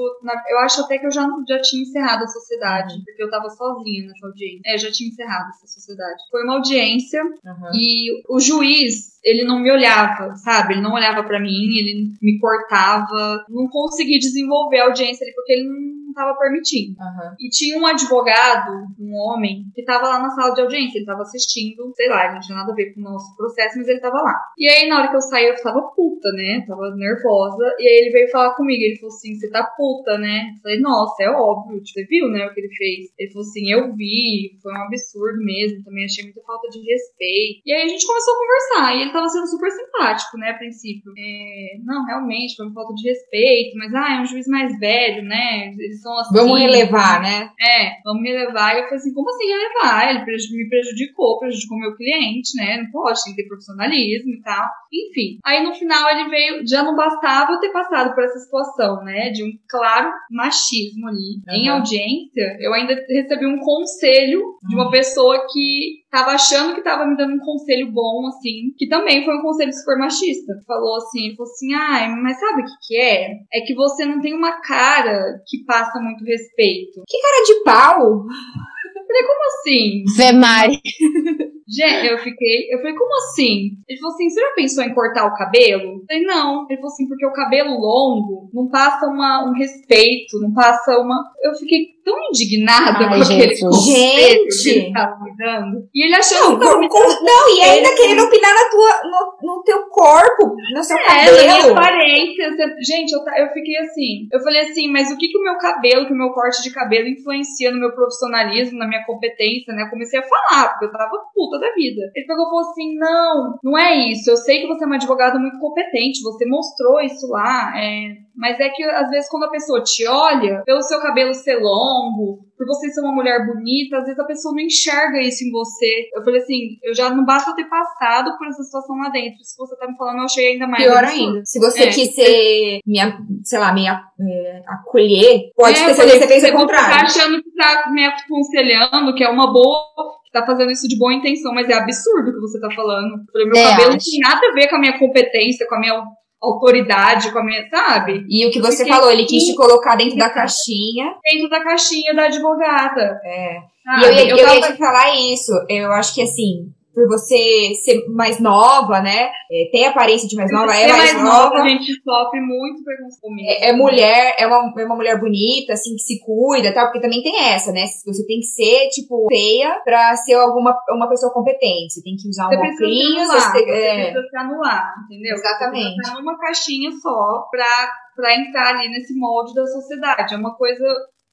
[0.50, 4.08] eu acho até que eu já, já tinha encerrado a sociedade, porque eu tava sozinha
[4.08, 4.62] nessa audiência.
[4.66, 6.24] É, já tinha encerrado essa sociedade.
[6.30, 7.72] Foi uma audiência uhum.
[7.74, 10.74] e o juiz ele não me olhava, sabe?
[10.74, 13.25] Ele não olhava para mim, ele me cortava.
[13.50, 16.96] Não consegui desenvolver a audiência ali porque ele não estava permitindo.
[17.00, 17.36] Uhum.
[17.40, 20.98] E tinha um advogado, um homem, que estava lá na sala de audiência.
[20.98, 23.88] Ele estava assistindo, sei lá, não tinha nada a ver com o nosso processo, mas
[23.88, 24.40] ele estava lá.
[24.58, 26.64] E aí, na hora que eu saí, eu tava puta, né?
[26.68, 27.76] Tava nervosa.
[27.80, 28.82] E aí ele veio falar comigo.
[28.82, 30.54] Ele falou assim: Você tá puta, né?
[30.56, 31.82] Eu falei: Nossa, é óbvio.
[31.86, 32.46] Você viu, né?
[32.46, 33.14] O que ele fez.
[33.18, 34.58] Ele falou assim: Eu vi.
[34.62, 35.84] Foi um absurdo mesmo.
[35.84, 37.62] Também achei muita falta de respeito.
[37.66, 38.96] E aí a gente começou a conversar.
[38.96, 41.12] E ele tava sendo super simpático, né, a princípio.
[41.18, 45.24] É, não, realmente, foi uma falta de respeito, mas, ah, é um juiz mais velho,
[45.24, 46.36] né, eles são assim...
[46.36, 47.50] Vamos relevar, né?
[47.60, 48.76] É, vamos relevar.
[48.76, 50.10] E eu falei assim, como assim relevar?
[50.10, 54.70] Ele me prejudicou, prejudicou meu cliente, né, não pode, tem que ter profissionalismo e tal.
[54.94, 59.04] Enfim, aí no final ele veio, já não bastava eu ter passado por essa situação,
[59.04, 61.42] né, de um claro machismo ali.
[61.48, 61.56] Uhum.
[61.56, 67.06] Em audiência, eu ainda recebi um conselho de uma pessoa que tava achando que tava
[67.06, 70.54] me dando um conselho bom, assim, que também foi um conselho super machista.
[70.66, 73.32] Falou assim, ele falou assim, ai, mas sabe o que que é?
[73.54, 77.04] É que você não tem uma cara que passa muito respeito.
[77.06, 78.26] Que cara de pau!
[78.96, 80.04] Eu falei, como assim?
[80.16, 80.80] Zé Mari.
[81.68, 83.72] Gente, eu fiquei, eu falei, como assim?
[83.90, 85.96] Ele falou assim, você já pensou em cortar o cabelo?
[85.96, 86.66] Eu falei, não.
[86.70, 91.24] Ele falou assim, porque o cabelo longo não passa uma, um respeito, não passa uma.
[91.44, 94.78] Eu fiquei tão indignada Ai, com aquele conselho que Gente.
[94.78, 95.90] ele tava me dando.
[95.92, 97.96] E ele achou Não, com- não, e ainda conselho.
[97.98, 101.72] querendo opinar na tua, no, no teu corpo, no seu É, cabelo.
[101.72, 102.52] aparência.
[102.52, 104.28] Você- Gente, eu, eu fiquei assim.
[104.32, 106.72] Eu falei assim, mas o que, que o meu cabelo, que o meu corte de
[106.72, 109.84] cabelo influencia no meu profissionalismo, na minha competência, né?
[109.84, 112.02] Eu comecei a falar, porque eu tava puta da vida.
[112.16, 114.30] Ele pegou e falou assim: não, não é isso.
[114.30, 117.74] Eu sei que você é uma advogada muito competente, você mostrou isso lá.
[117.78, 121.56] é, Mas é que às vezes quando a pessoa te olha, pelo seu cabelo ser
[121.58, 125.52] longo, por você ser uma mulher bonita, às vezes a pessoa não enxerga isso em
[125.52, 126.08] você.
[126.16, 129.40] Eu falei assim, eu já não basta ter passado por essa situação lá dentro.
[129.42, 131.28] Isso que você tá me falando, eu achei ainda mais Pior absurdo.
[131.28, 131.42] ainda.
[131.46, 131.88] Se você É.
[131.90, 136.28] quis ser, me, a- sei lá, me é, acolher, pode É, ter certeza que você
[136.28, 136.96] fez você o tá contrário.
[137.06, 141.54] achando que tá me aconselhando, que é uma boa, tá fazendo isso de boa intenção,
[141.54, 143.14] mas é absurdo o que você tá falando.
[143.16, 145.76] Eu falei, meu É, cabelo não tem nada a ver com a minha competência, com
[145.76, 146.04] a minha
[146.42, 148.26] autoridade, com a minha, sabe?
[148.30, 151.14] E o que você falou, ele quis te colocar dentro da caixinha.
[151.24, 153.20] Dentro da caixinha da advogada.
[153.26, 153.58] É.
[153.84, 154.02] sabe?
[154.02, 155.52] E eu, ia, eu, tava- ia te falar isso.
[155.70, 159.30] Eu acho que assim, por você ser mais nova, né?
[159.52, 161.56] é, ter aparência de mais nova, é Ser mais, nova.
[161.56, 163.36] a gente sofre muito preconceito.
[163.48, 167.02] É, é mulher, é uma, é uma mulher bonita, assim, que se cuida, tal, porque
[167.02, 167.86] também tem essa, né?
[168.06, 171.94] Você tem que ser, tipo, feia pra ser alguma, uma pessoa competente.
[171.94, 175.34] Você tem que usar Você um óculos, você, você é, precisa se anular, entendeu?
[175.36, 175.84] Exatamente.
[175.84, 180.34] Você precisa estar numa caixinha só pra, pra entrar ali nesse molde da sociedade.
[180.34, 180.86] É uma coisa,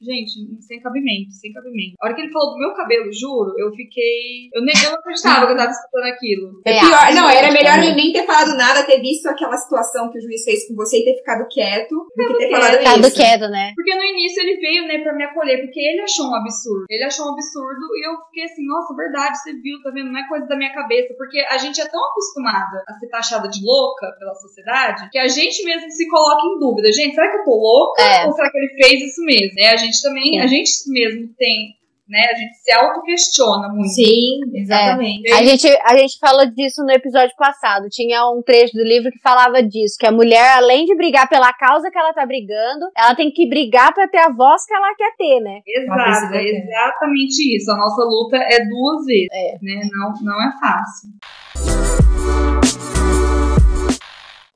[0.03, 1.95] gente, sem cabimento, sem cabimento.
[2.01, 4.51] A hora que ele falou do meu cabelo, juro, eu fiquei...
[4.53, 6.61] Eu nem eu não acreditava que eu tava escutando aquilo.
[6.65, 10.19] É pior, não, era melhor ele nem ter falado nada, ter visto aquela situação que
[10.19, 13.07] o juiz fez com você e ter ficado quieto do que ter falado Tá do
[13.07, 13.17] isso.
[13.17, 13.73] quieto, né?
[13.77, 16.85] Porque no início ele veio, né, pra me acolher, porque ele achou um absurdo.
[16.88, 20.11] Ele achou um absurdo e eu fiquei assim, nossa, verdade, você viu, tá vendo?
[20.11, 21.15] Não é coisa da minha cabeça.
[21.17, 25.29] Porque a gente é tão acostumada a ser taxada de louca pela sociedade que a
[25.29, 26.93] gente mesmo se coloca em dúvida.
[26.93, 28.03] Gente, será que eu tô louca?
[28.03, 28.27] É.
[28.27, 29.53] Ou será que ele fez isso mesmo?
[29.59, 30.41] É, a gente também, Sim.
[30.41, 31.75] a gente mesmo tem,
[32.09, 33.89] né, a gente se auto-questiona muito.
[33.91, 35.33] Sim, exatamente.
[35.33, 37.89] A gente, a gente falou disso no episódio passado.
[37.91, 41.53] Tinha um trecho do livro que falava disso: que a mulher, além de brigar pela
[41.53, 44.95] causa que ela tá brigando, ela tem que brigar pra ter a voz que ela
[44.97, 45.61] quer ter, né?
[45.67, 47.71] Exato, é exatamente isso.
[47.71, 49.59] A nossa luta é duas vezes, É.
[49.63, 49.81] né?
[49.93, 51.09] Não, não é fácil.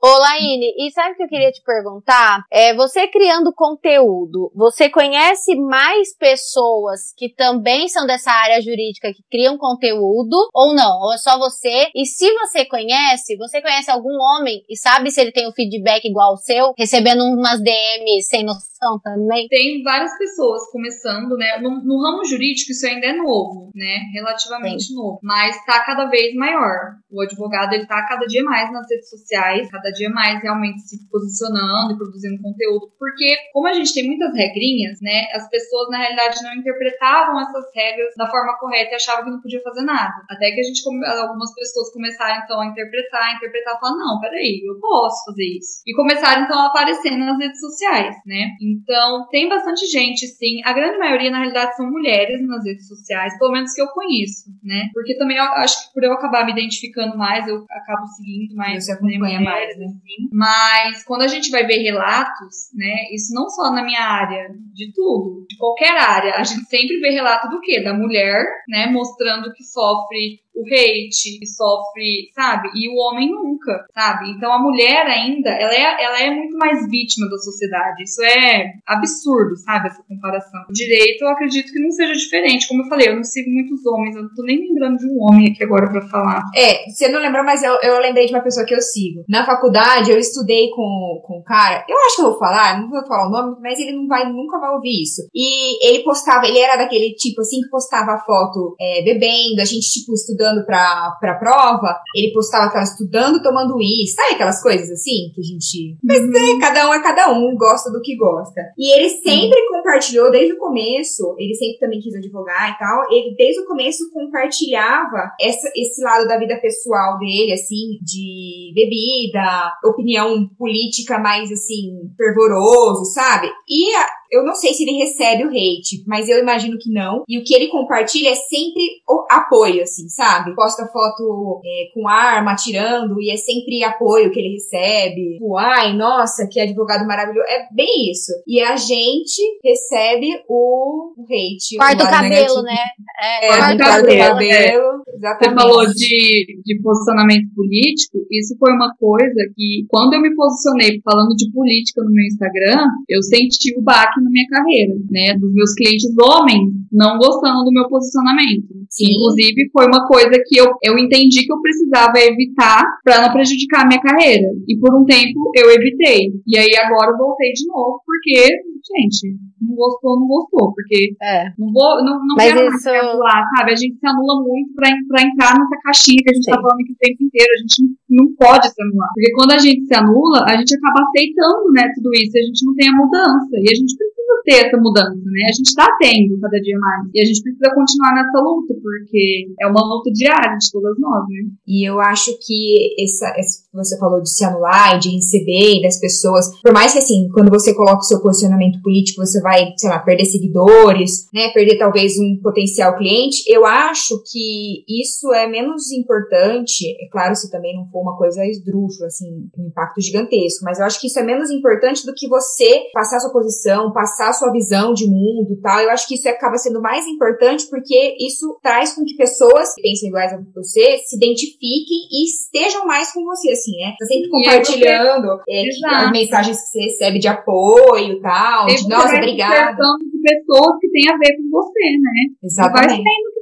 [0.07, 2.45] Ô, Laine, e sabe o que eu queria te perguntar?
[2.49, 9.21] É, você criando conteúdo, você conhece mais pessoas que também são dessa área jurídica que
[9.29, 11.01] criam conteúdo ou não?
[11.01, 11.89] Ou é só você?
[11.93, 16.05] E se você conhece, você conhece algum homem e sabe se ele tem um feedback
[16.05, 19.47] igual ao seu, recebendo umas DMs sem noção também?
[19.49, 21.57] tem várias pessoas começando, né?
[21.59, 23.99] No, no ramo jurídico isso ainda é novo, né?
[24.13, 26.95] Relativamente novo, mas tá cada vez maior.
[27.11, 30.97] O advogado ele tá cada dia mais nas redes sociais, cada dia mais realmente se
[31.09, 35.25] posicionando e produzindo conteúdo, porque como a gente tem muitas regrinhas, né?
[35.33, 39.41] As pessoas na realidade não interpretavam essas regras da forma correta e achavam que não
[39.41, 40.13] podia fazer nada.
[40.29, 40.81] Até que a gente
[41.21, 45.81] algumas pessoas começaram então a interpretar, interpretar, falar não, peraí, eu posso fazer isso.
[45.85, 48.55] E começaram então a aparecer nas redes sociais, né?
[48.61, 50.61] Então, tem bastante gente, sim.
[50.63, 54.49] A grande maioria, na realidade, são mulheres nas redes sociais, pelo menos que eu conheço,
[54.63, 54.89] né?
[54.93, 58.85] Porque também eu acho que por eu acabar me identificando mais, eu acabo seguindo mais.
[58.85, 60.29] Você acompanha mais, assim.
[60.31, 63.13] Mas quando a gente vai ver relatos, né?
[63.13, 67.09] Isso não só na minha área, de tudo, de qualquer área, a gente sempre vê
[67.09, 67.81] relato do quê?
[67.81, 68.87] Da mulher, né?
[68.87, 72.69] Mostrando que sofre o hate, que sofre, sabe?
[72.75, 74.31] E o homem nunca, sabe?
[74.31, 78.03] Então a mulher ainda, ela é, ela é muito mais vítima da sociedade.
[78.03, 79.87] Isso é absurdo, sabe?
[79.87, 80.61] Essa comparação.
[80.69, 82.67] O direito, eu acredito que não seja diferente.
[82.67, 85.21] Como eu falei, eu não sigo muitos homens, eu não tô nem lembrando de um
[85.21, 86.43] homem aqui agora pra falar.
[86.55, 89.23] É, você não lembrou, mas eu, eu lembrei de uma pessoa que eu sigo.
[89.29, 92.89] Na faculdade, eu estudei com, com um cara, eu acho que eu vou falar, não
[92.89, 95.27] vou falar o nome, mas ele não vai, nunca vai ouvir isso.
[95.33, 99.91] E ele postava, ele era daquele tipo assim, que postava foto é, bebendo, a gente,
[99.91, 105.31] tipo, estudando pra, pra prova, ele postava aquela estudando, tomando uísque, sabe aquelas coisas assim,
[105.33, 105.97] que a gente...
[106.03, 108.61] Mas é, cada um é cada um, gosta do que gosta.
[108.77, 113.35] E ele sempre compartilhou, desde o começo, ele sempre também quis advogar e tal, ele
[113.37, 120.47] desde o começo compartilhava essa, esse lado da vida pessoal dele, assim, de bebida, opinião
[120.57, 123.47] política mais, assim, fervoroso, sabe?
[123.67, 127.23] E, a- eu não sei se ele recebe o hate, mas eu imagino que não.
[127.27, 130.55] E o que ele compartilha é sempre o apoio, assim, sabe?
[130.55, 135.33] Posta foto é, com arma, atirando, e é sempre apoio que ele recebe.
[135.33, 137.47] Tipo, ai, nossa, que advogado maravilhoso.
[137.49, 138.31] É bem isso.
[138.45, 141.77] E a gente recebe o, o hate.
[141.77, 142.61] Quarto o cabelo, negativo.
[142.63, 142.77] né?
[143.21, 145.03] É, quarto cabelo, cabelo.
[145.17, 145.59] Você Exatamente.
[145.61, 151.33] falou de, de posicionamento político, isso foi uma coisa que, quando eu me posicionei falando
[151.35, 155.33] de política no meu Instagram, eu senti o baque na minha carreira, né?
[155.39, 158.67] Dos meus clientes homens não gostando do meu posicionamento.
[158.89, 159.11] Sim.
[159.11, 163.83] Inclusive, foi uma coisa que eu, eu entendi que eu precisava evitar para não prejudicar
[163.83, 164.47] a minha carreira.
[164.67, 166.31] E por um tempo eu evitei.
[166.47, 168.47] E aí agora eu voltei de novo, porque,
[168.87, 170.73] gente, não gostou, não gostou.
[170.73, 171.49] Porque É.
[171.59, 173.71] não vou, não, não Mas quero isso- se anular, sabe?
[173.71, 176.51] A gente se anula muito pra, pra entrar nessa caixinha que a gente Sim.
[176.51, 177.51] tá falando aqui o tempo inteiro.
[177.55, 177.77] A gente
[178.09, 179.09] não pode se anular.
[179.13, 182.33] Porque quando a gente se anula, a gente acaba aceitando, né, tudo isso.
[182.35, 183.53] E a gente não tem a mudança.
[183.55, 185.41] E a gente precisa ter essa mudança, né?
[185.49, 187.09] A gente tá tendo cada dia mais.
[187.13, 191.23] E a gente precisa continuar nessa luta, porque é uma luta diária de todas nós,
[191.29, 191.49] né?
[191.67, 195.77] E eu acho que essa, essa que você falou de se anular e de receber
[195.77, 199.41] e das pessoas, por mais que assim, quando você coloca o seu posicionamento político, você
[199.41, 205.33] vai, sei lá, perder seguidores, né, perder talvez um potencial cliente, eu acho que isso
[205.33, 210.01] é menos importante, é claro, se também não for uma coisa esdrúxula, assim, um impacto
[210.01, 213.91] gigantesco, mas eu acho que isso é menos importante do que você passar sua posição,
[213.91, 217.05] passar a sua visão de mundo e tal, eu acho que isso acaba sendo mais
[217.07, 222.25] importante porque isso traz com que pessoas que pensam iguais a você se identifiquem e
[222.25, 223.93] estejam mais com você, assim, né?
[223.99, 229.15] Tá sempre compartilhando é, as mensagens que você recebe de apoio e tal, de nossa,
[229.15, 229.75] obrigada.
[229.75, 232.17] de pessoas que têm a ver com você, né?
[232.43, 233.36] E vai Exatamente,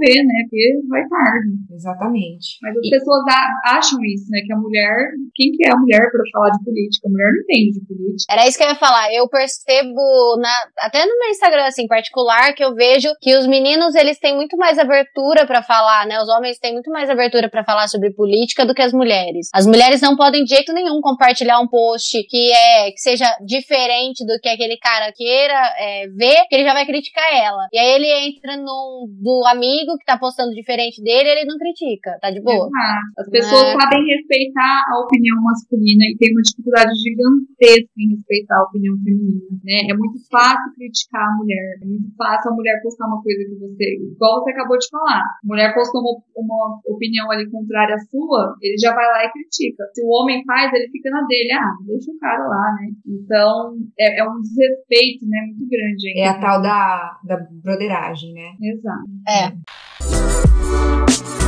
[0.00, 0.38] ver, né?
[0.48, 1.50] Porque vai tarde.
[1.72, 2.58] exatamente.
[2.62, 3.22] Mas as E- pessoas
[3.64, 4.40] acham isso, né?
[4.46, 4.96] Que a mulher.
[5.34, 7.06] Quem que é a mulher para falar de política?
[7.08, 8.32] A mulher não entende de política.
[8.32, 9.12] Era isso que eu ia falar.
[9.12, 13.94] Eu percebo, na, até no meu Instagram, assim, particular, que eu vejo que os meninos,
[13.94, 16.20] eles têm muito mais abertura pra falar, né?
[16.20, 19.48] Os homens têm muito mais abertura pra falar sobre política do que as mulheres.
[19.54, 24.24] As mulheres não podem de jeito nenhum compartilhar um post que é, que seja diferente
[24.26, 27.66] do que aquele cara queira é, ver, que ele já vai criticar ela.
[27.72, 32.18] E aí ele entra no do amigo que tá postando diferente dele, ele não critica,
[32.20, 32.66] tá de boa.
[32.66, 33.06] Exato.
[33.18, 33.72] As pessoas É.
[33.78, 39.52] sabem respeitar a opinião masculina e tem uma dificuldade gigantesca em respeitar a opinião feminina,
[39.64, 39.78] né?
[39.90, 41.78] É muito fácil criticar a mulher.
[41.82, 43.86] É muito fácil a mulher postar uma coisa que você.
[44.14, 45.22] Igual você acabou de falar.
[45.22, 49.32] A mulher postou uma, uma opinião ali contrária à sua, ele já vai lá e
[49.32, 49.84] critica.
[49.94, 51.52] Se o homem faz, ele fica na dele.
[51.52, 52.88] Ah, deixa o cara lá, né?
[53.06, 55.38] Então, é, é um desrespeito, né?
[55.46, 56.08] Muito grande.
[56.08, 56.20] aí.
[56.20, 58.52] É a tal da, da broderagem, né?
[58.60, 59.04] Exato.
[59.28, 59.52] É.
[60.00, 61.39] Thank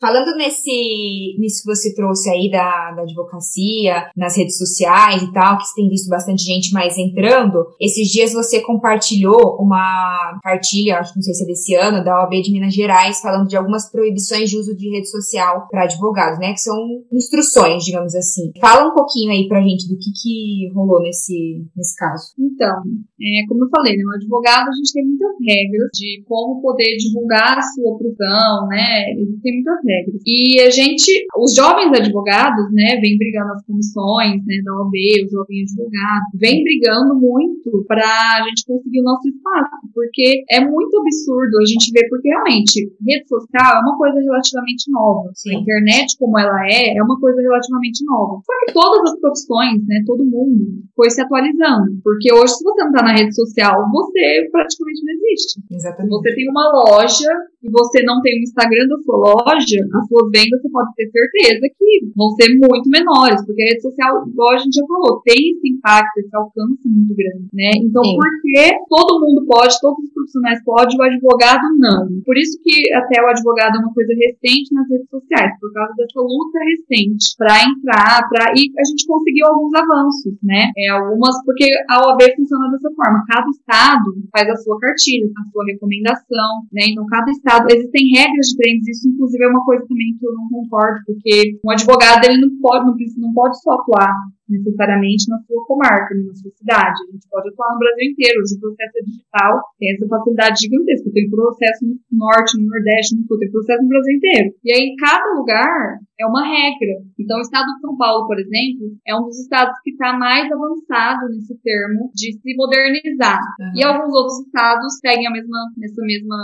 [0.00, 5.58] Falando nesse, nisso que você trouxe aí da, da advocacia, nas redes sociais e tal,
[5.58, 11.12] que você tem visto bastante gente mais entrando, esses dias você compartilhou uma cartilha, acho
[11.12, 13.90] que não sei se é desse ano, da OAB de Minas Gerais, falando de algumas
[13.90, 16.54] proibições de uso de rede social para advogados, né?
[16.54, 16.76] Que são
[17.12, 18.52] instruções, digamos assim.
[18.58, 22.32] Fala um pouquinho aí pra gente do que, que rolou nesse, nesse caso.
[22.38, 22.72] Então,
[23.20, 26.96] é, como eu falei, né, o advogado a gente tem muitas regras de como poder
[26.96, 29.12] divulgar a sua profissão, né?
[29.12, 29.89] Existem muitas regras.
[30.26, 35.30] E a gente, os jovens advogados, né, vem brigando nas comissões, né, da OAB, o
[35.30, 40.96] jovem advogado, vem brigando muito para a gente conseguir o nosso espaço, porque é muito
[40.96, 45.30] absurdo a gente ver, porque realmente, rede social é uma coisa relativamente nova.
[45.34, 45.56] Sim.
[45.56, 48.40] A internet, como ela é, é uma coisa relativamente nova.
[48.44, 52.00] Só que todas as profissões, né, todo mundo foi se atualizando.
[52.02, 55.60] Porque hoje, se você não tá na rede social, você praticamente não existe.
[55.70, 56.10] Exatamente.
[56.10, 57.30] você tem uma loja
[57.62, 61.10] e você não tem o Instagram da sua loja, as suas vendas você pode ter
[61.10, 65.20] certeza que vão ser muito menores, porque a rede social, igual a gente já falou,
[65.24, 67.70] tem esse impacto, esse alcance muito grande, né?
[67.76, 68.16] Então, Sim.
[68.16, 72.08] por que todo mundo pode, todos os profissionais podem, o advogado não?
[72.24, 75.92] Por isso que até o advogado é uma coisa recente nas redes sociais, por causa
[75.96, 80.70] dessa luta recente para entrar, para e a gente conseguiu alguns avanços, né?
[80.76, 85.50] É, algumas, porque a OAB funciona dessa forma, cada estado faz a sua cartilha, a
[85.50, 86.82] sua recomendação, né?
[86.90, 90.48] Então, cada estado, existem regras diferentes, isso inclusive é uma coisa também que eu não
[90.48, 94.14] concordo, porque um advogado, ele não pode, não, não pode só atuar
[94.50, 96.98] necessariamente na sua comarca, na sua cidade.
[97.08, 98.40] A gente pode atuar no Brasil inteiro.
[98.42, 101.10] Hoje o processo é digital tem essa facilidade gigantesca.
[101.12, 104.54] Tem processo no norte, no nordeste, no sul, tem processo no Brasil inteiro.
[104.64, 107.00] E aí, cada lugar é uma regra.
[107.18, 110.50] Então, o estado de São Paulo, por exemplo, é um dos estados que está mais
[110.52, 113.40] avançado nesse termo de se modernizar.
[113.58, 113.72] Uhum.
[113.74, 116.36] E alguns outros estados seguem a mesma, nessa mesma,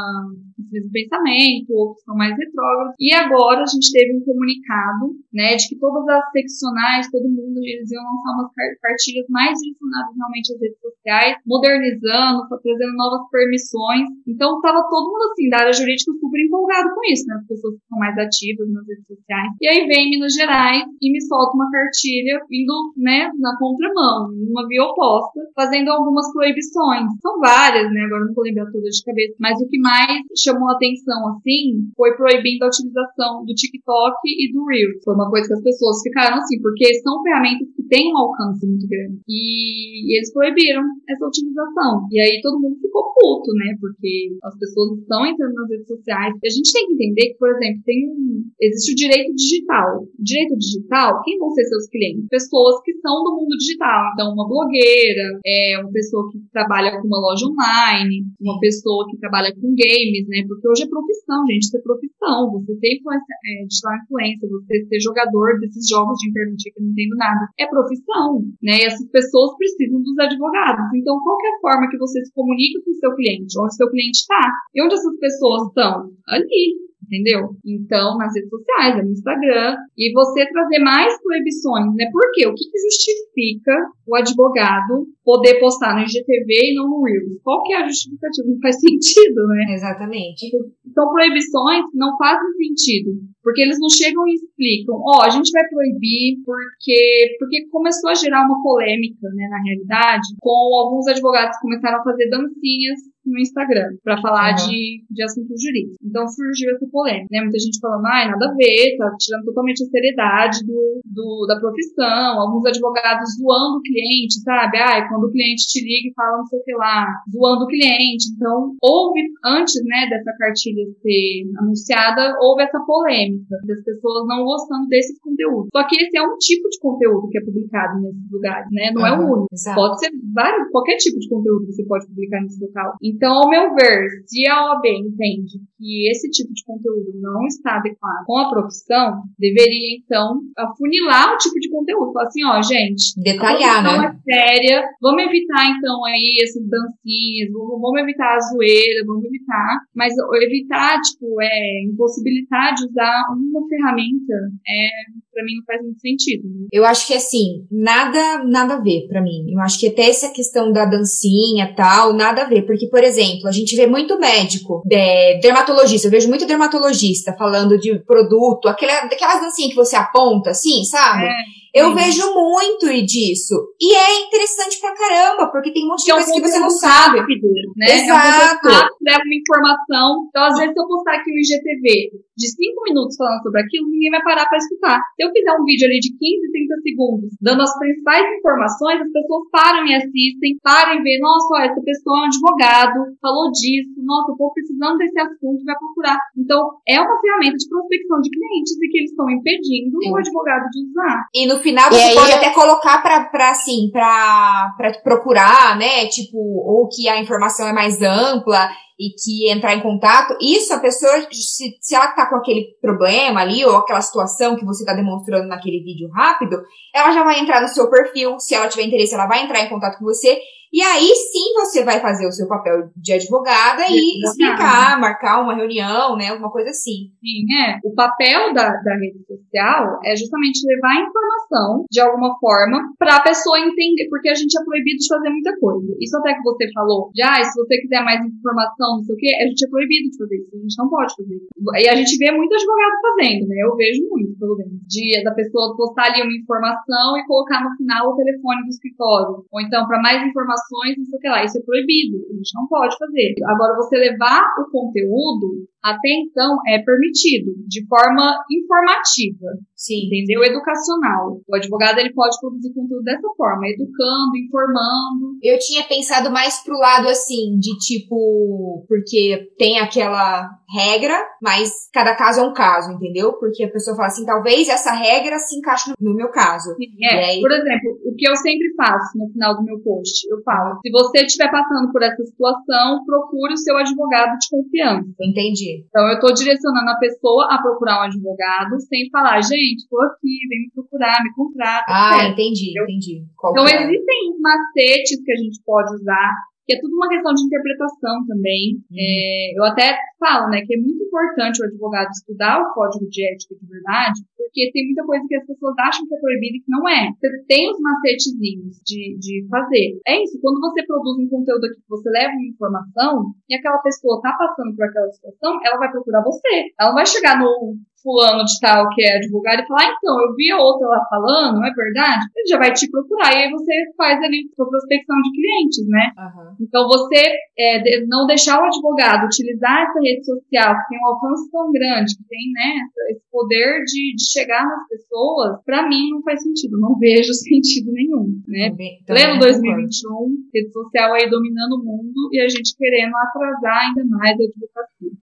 [0.59, 2.95] nesse mesmo pensamento, outros são mais retrógrados.
[2.99, 7.61] E agora a gente teve um comunicado, né, de que todas as seccionais, todo mundo,
[7.63, 14.07] eles iam lançar umas cartilhas mais direcionadas realmente às redes sociais, modernizando, trazendo novas permissões.
[14.29, 17.75] Então tava todo mundo assim, da área jurídica super empolgado com isso, né, as pessoas
[17.81, 19.51] que são mais ativas nas redes sociais.
[19.61, 24.67] E aí vem Minas Gerais e me solta uma cartilha vindo, né, na contramão, numa
[24.69, 27.09] via oposta, fazendo algumas proibições.
[27.23, 30.69] São várias, né, agora não vou lembrar todas de cabeça, mas o que mais chamou
[30.71, 35.01] atenção, assim, foi proibindo a utilização do TikTok e do Reels.
[35.05, 38.67] Foi uma coisa que as pessoas ficaram assim, porque são ferramentas que têm um alcance
[38.67, 39.21] muito grande.
[39.29, 42.07] E eles proibiram essa utilização.
[42.11, 46.35] E aí todo mundo ficou puto, né, porque as pessoas estão entrando nas redes sociais.
[46.43, 48.17] E a gente tem que entender que, por exemplo, tem
[48.61, 50.07] existe o direito digital.
[50.19, 52.27] Direito digital, quem vão ser seus clientes?
[52.29, 54.13] Pessoas que são do mundo digital.
[54.15, 59.19] Então, uma blogueira, é uma pessoa que trabalha com uma loja online, uma pessoa que
[59.19, 60.45] trabalha com games, né?
[60.47, 62.53] Porque hoje é profissão, gente, isso é profissão.
[62.53, 66.85] Você ser influência, é, digital influencer, você ser jogador desses jogos de internet que eu
[66.85, 68.81] não entendo nada, é profissão, né?
[68.81, 70.89] E essas pessoas precisam dos advogados.
[70.97, 73.61] Então, qual é forma que você se comunica com o seu cliente?
[73.61, 74.41] Onde seu cliente está?
[74.75, 76.09] E onde essas pessoas estão?
[76.29, 77.57] Ali, entendeu?
[77.65, 82.07] Então, nas redes sociais, no Instagram, e você trazer mais proibições, né?
[82.13, 82.47] Por quê?
[82.47, 83.73] O que, que justifica
[84.07, 87.41] o advogado poder postar no IGTV e não no Reels?
[87.43, 88.49] Qual que é a justificativa?
[88.49, 89.75] Não faz sentido, né?
[89.75, 90.47] Exatamente.
[90.87, 93.11] Então, proibições não fazem sentido,
[93.43, 98.11] porque eles não chegam e explicam, ó, oh, a gente vai proibir porque, porque começou
[98.11, 103.01] a gerar uma polêmica, né, na realidade, com alguns advogados que começaram a fazer dancinhas
[103.27, 104.69] no Instagram para falar uhum.
[104.69, 105.99] de, de assuntos jurídicos.
[106.03, 107.41] Então surgiu essa polêmica, né?
[107.41, 111.59] Muita gente falando, ai, nada a ver, tá tirando totalmente a seriedade do, do, da
[111.59, 112.41] profissão.
[112.41, 114.79] Alguns advogados zoando o cliente, sabe?
[114.79, 117.69] Ai, quando o cliente te liga e fala não sei o que lá, zoando o
[117.69, 118.31] cliente.
[118.35, 124.89] Então, houve, antes, né, dessa cartilha ser anunciada, houve essa polêmica das pessoas não gostando
[124.89, 125.69] desses conteúdos.
[125.75, 128.91] Só que esse é um tipo de conteúdo que é publicado nesses lugares, né?
[128.93, 129.49] Não uhum, é o único.
[129.53, 129.77] Exato.
[129.77, 132.95] Pode ser vários, qualquer tipo de conteúdo que você pode publicar nesse local.
[133.17, 137.77] Então, ao meu ver, se a OAB entende que esse tipo de conteúdo não está
[137.77, 142.13] adequado com a profissão, deveria então afunilar o tipo de conteúdo.
[142.13, 144.09] Falar assim, ó, gente, detalhar, né?
[144.09, 149.69] é séria, vamos evitar então aí essas dancinhas, vamos, vamos evitar a zoeira, vamos evitar,
[149.95, 154.35] mas evitar, tipo, é impossibilitar de usar uma ferramenta
[154.67, 154.89] é
[155.33, 156.49] para mim não faz muito sentido.
[156.49, 156.67] Né?
[156.73, 159.53] Eu acho que assim, nada nada a ver para mim.
[159.53, 163.47] Eu acho que até essa questão da dancinha tal, nada a ver, porque por exemplo,
[163.47, 169.07] a gente vê muito médico, de, dermatologista, eu vejo muito dermatologista falando de produto, aquela,
[169.07, 171.25] daquelas dancinhas que você aponta, assim, sabe?
[171.25, 171.66] É.
[171.77, 173.55] Eu vejo muito disso.
[173.81, 177.19] E é interessante pra caramba, porque tem um monte de coisa que você não sabe.
[177.21, 177.87] Rápido, né?
[177.97, 178.69] Exato.
[178.69, 180.27] É um rápido, leva uma informação.
[180.29, 183.89] Então, às vezes, se eu postar aqui no IGTV de 5 minutos falando sobre aquilo,
[183.89, 185.01] ninguém vai parar para escutar.
[185.17, 189.13] Se eu fizer um vídeo ali de 15, 30 segundos, dando as principais informações, as
[189.13, 193.51] pessoas param e assistem, param e vê, nossa, ó, essa pessoa é um advogado, falou
[193.51, 196.19] disso, nossa, eu tô precisando desse assunto, vai procurar.
[196.37, 200.13] Então, é uma ferramenta de prospecção de clientes e que eles estão impedindo Sim.
[200.13, 201.25] o advogado de usar.
[201.35, 206.07] E no final você pode até colocar pra, pra assim, pra, pra procurar, né?
[206.07, 208.69] Tipo, ou que a informação é mais ampla
[208.99, 210.37] e que entrar em contato.
[210.41, 214.65] Isso a pessoa, se, se ela tá com aquele problema ali, ou aquela situação que
[214.65, 216.63] você tá demonstrando naquele vídeo rápido,
[216.95, 218.39] ela já vai entrar no seu perfil.
[218.41, 220.39] Se ela tiver interesse, ela vai entrar em contato com você
[220.73, 225.55] e aí sim você vai fazer o seu papel de advogada e explicar, marcar uma
[225.55, 226.29] reunião, né?
[226.29, 227.13] Alguma coisa assim.
[227.21, 227.79] Sim, é.
[227.85, 233.17] O papel da, da rede social é justamente levar a informação de alguma forma para
[233.17, 235.87] a pessoa entender, porque a gente é proibido de fazer muita coisa.
[236.01, 239.19] Isso até que você falou, de ah, se você quiser mais informação, não sei o
[239.19, 240.57] quê, a gente é proibido de fazer isso.
[240.57, 241.47] A gente não pode fazer isso.
[241.79, 243.57] E a gente vê muito advogado fazendo, né?
[243.63, 244.77] Eu vejo muito, pelo menos.
[244.87, 249.45] De, da pessoa postar ali uma informação e colocar no final o telefone do escritório.
[249.51, 251.45] Ou então, para mais informação informações, não sei o que lá.
[251.45, 253.35] Isso é proibido, a gente não pode fazer.
[253.47, 259.55] Agora, você levar o conteúdo até então é permitido, de forma informativa.
[259.77, 260.07] Sim.
[260.07, 260.43] Entendeu?
[260.43, 261.41] Educacional.
[261.47, 265.39] O advogado ele pode produzir conteúdo dessa forma, educando, informando.
[265.41, 272.17] Eu tinha pensado mais pro lado assim, de tipo, porque tem aquela regra, mas cada
[272.17, 273.35] caso é um caso, entendeu?
[273.35, 276.75] Porque a pessoa fala assim, talvez essa regra se encaixe no, meu caso.
[277.03, 277.27] É.
[277.27, 277.41] Aí...
[277.41, 280.91] Por exemplo, o que eu sempre faço no final do meu post, eu falo, se
[280.91, 285.11] você estiver passando por essa situação, procure o seu advogado de confiança.
[285.21, 285.85] Entendi.
[285.89, 290.39] Então, eu estou direcionando a pessoa a procurar um advogado sem falar, gente, estou aqui,
[290.49, 291.85] vem me procurar, me contrata.
[291.89, 293.27] Ah, entendi, entendi.
[293.37, 293.83] Qual então, é?
[293.83, 296.31] existem macetes que a gente pode usar
[296.67, 298.83] que é tudo uma questão de interpretação também.
[298.91, 298.99] Uhum.
[298.99, 303.23] É, eu até falo, né, que é muito importante o advogado estudar o código de
[303.23, 306.61] ética de verdade, porque tem muita coisa que as pessoas acham que é proibido e
[306.61, 307.09] que não é.
[307.15, 310.01] Você tem os macetezinhos de, de fazer.
[310.07, 314.21] É isso, quando você produz um conteúdo aqui, você leva uma informação e aquela pessoa
[314.21, 316.75] tá passando por aquela situação, ela vai procurar você.
[316.79, 320.31] Ela vai chegar no fulano de tal que é advogado e falar, ah, então, eu
[320.39, 322.23] vi a outra lá falando, não é verdade?
[322.37, 326.07] Ele já vai te procurar e aí você faz ali sua prospecção de clientes, né?
[326.15, 326.55] Uhum.
[326.63, 327.19] Então você
[327.59, 332.15] é, não deixar o advogado utilizar essa rede social que tem um alcance tão grande,
[332.15, 336.79] que tem, né, esse poder de, de chegar nas pessoas, para mim não faz sentido,
[336.79, 338.71] não vejo sentido nenhum, né?
[339.05, 344.39] Pleno 2021, rede social aí dominando o mundo e a gente querendo atrasar ainda mais
[344.39, 345.17] a advocacia.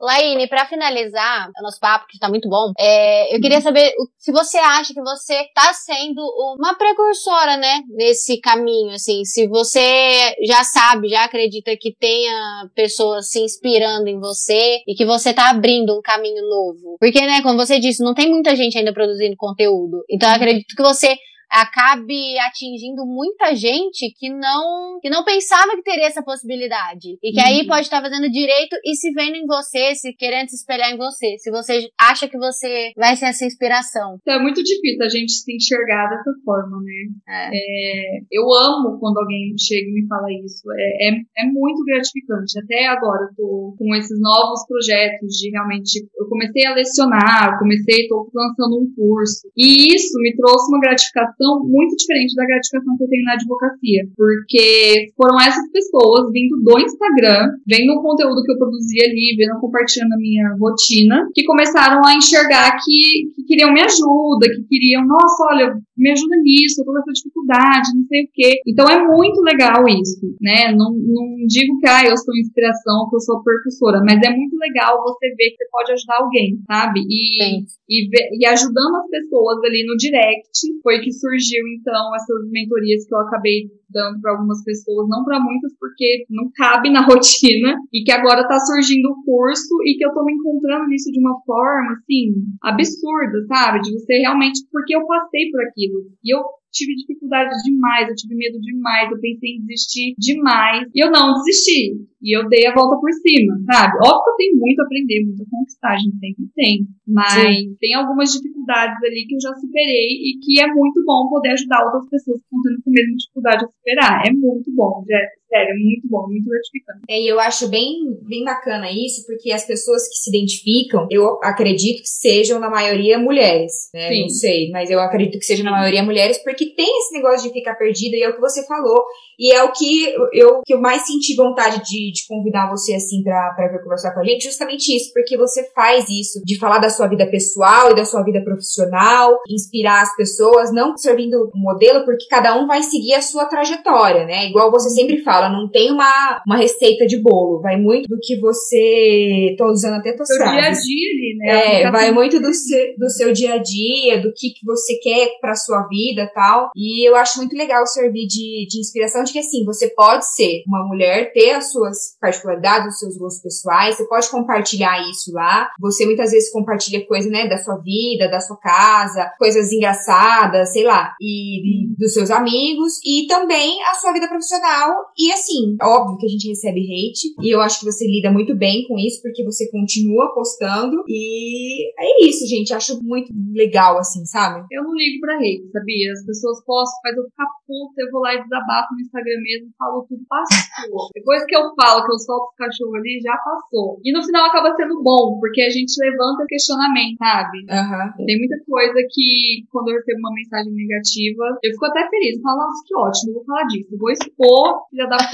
[0.00, 4.32] Laine, para finalizar o nosso papo, que está muito bom, é, eu queria saber se
[4.32, 6.22] você acha que você está sendo
[6.58, 13.30] uma precursora, né, nesse caminho, assim, se você já sabe, já acredita que tenha pessoas
[13.30, 16.96] se inspirando em você e que você está abrindo um caminho novo.
[16.98, 20.02] Porque, né, como você disse, não tem muita gente ainda produzindo conteúdo.
[20.08, 21.16] Então, eu acredito que você
[21.50, 27.40] acabe atingindo muita gente que não que não pensava que teria essa possibilidade e que
[27.40, 27.46] uhum.
[27.46, 30.96] aí pode estar fazendo direito e se vendo em você, se querendo se espelhar em
[30.96, 34.18] você, se você acha que você vai ser essa inspiração.
[34.20, 37.00] Então, é muito difícil a gente se enxergar dessa forma, né?
[37.28, 37.50] É.
[37.52, 40.62] É, eu amo quando alguém chega e me fala isso.
[40.72, 42.58] É, é, é muito gratificante.
[42.62, 46.06] Até agora eu tô com esses novos projetos de realmente.
[46.16, 49.50] Eu comecei a lecionar, comecei, tô lançando um curso.
[49.56, 53.32] E isso me trouxe uma gratificação gratificação muito diferente da gratificação que eu tenho na
[53.32, 54.02] advocacia.
[54.16, 59.58] Porque foram essas pessoas vindo do Instagram, vendo o conteúdo que eu produzia ali, vendo,
[59.60, 65.06] compartilhando a minha rotina, que começaram a enxergar que, que queriam me ajuda, que queriam,
[65.06, 68.50] nossa, olha, me ajuda nisso, eu tô com essa dificuldade, não sei o quê.
[68.66, 70.72] Então é muito legal isso, né?
[70.72, 74.56] Não, não digo que ah, eu sou inspiração, que eu sou percussora, mas é muito
[74.56, 77.00] legal você ver que você pode ajudar alguém, sabe?
[77.08, 78.08] E, e,
[78.40, 80.50] e ajudando as pessoas ali no direct,
[80.82, 85.40] foi que surgiu então essas mentorias que eu acabei dando para algumas pessoas, não para
[85.40, 90.04] muitas porque não cabe na rotina e que agora tá surgindo o curso e que
[90.04, 92.32] eu tô me encontrando nisso de uma forma assim
[92.62, 93.80] absurda, sabe?
[93.80, 95.60] De você realmente porque eu passei por
[95.90, 100.88] aquilo e eu tive dificuldade demais, eu tive medo demais, eu pensei em desistir demais
[100.94, 101.98] e eu não desisti.
[102.22, 103.96] E eu dei a volta por cima, sabe?
[103.96, 106.86] Óbvio que eu tenho muito a aprender, muito a conquistar, a gente sempre tem.
[107.08, 107.76] Mas Sim.
[107.80, 111.84] tem algumas dificuldades ali que eu já superei e que é muito bom poder ajudar
[111.84, 114.26] outras pessoas que estão tendo a mesma dificuldade a superar.
[114.26, 115.02] É muito bom,
[115.50, 117.00] sério, é muito bom, muito gratificante.
[117.08, 117.96] É, e eu acho bem,
[118.28, 123.18] bem bacana isso, porque as pessoas que se identificam, eu acredito que sejam na maioria
[123.18, 124.08] mulheres, né?
[124.08, 124.20] Sim.
[124.22, 127.52] Não sei, mas eu acredito que sejam na maioria mulheres, porque tem esse negócio de
[127.52, 129.02] ficar perdida e é o que você falou.
[129.38, 130.04] E é o que
[130.34, 134.12] eu, que eu mais senti vontade de, de convidar você, assim, pra, pra vir conversar
[134.12, 137.90] com a gente, justamente isso, porque você faz isso, de falar da sua vida pessoal
[137.90, 142.82] e da sua vida profissional, inspirar as pessoas, não servindo modelo, porque cada um vai
[142.82, 144.46] seguir a sua trajetória, né?
[144.46, 148.38] Igual você sempre fala, não tem uma, uma receita de bolo, vai muito do que
[148.38, 149.54] você.
[149.56, 151.82] tô usando até tua dia a dia ali, né?
[151.82, 155.30] É, vai muito do seu, do seu dia a dia, do que, que você quer
[155.40, 156.70] pra sua vida e tal.
[156.74, 160.62] E eu acho muito legal servir de, de inspiração de que, assim, você pode ser
[160.66, 165.68] uma mulher, ter as suas particularidades, os seus gostos pessoais, você pode compartilhar isso lá.
[165.80, 170.84] Você muitas vezes compartilha coisas, né, da sua vida, da sua casa, coisas engraçadas, sei
[170.84, 174.94] lá, e, dos seus amigos, e também a sua vida profissional.
[175.18, 178.56] E assim, óbvio que a gente recebe hate, e eu acho que você lida muito
[178.56, 182.72] bem com isso, porque você continua postando, e é isso, gente.
[182.72, 184.64] Acho muito legal, assim, sabe?
[184.70, 186.12] Eu não ligo pra hate, sabia?
[186.12, 189.70] As pessoas postam, faz eu ficar puta, eu vou lá e desabafo no Instagram mesmo,
[189.78, 191.08] falo tudo, passou.
[191.14, 194.00] Depois que eu falo que eu solto os cachorros ali, já passou.
[194.04, 197.58] E no final acaba sendo bom, porque a gente levanta questionamento, sabe?
[197.70, 198.26] Uhum.
[198.26, 202.40] Tem muita coisa que, quando eu recebo uma mensagem negativa, eu fico até feliz.
[202.42, 203.96] Falo, nossa, que ótimo, vou falar disso.
[203.98, 205.18] Vou expor, filha da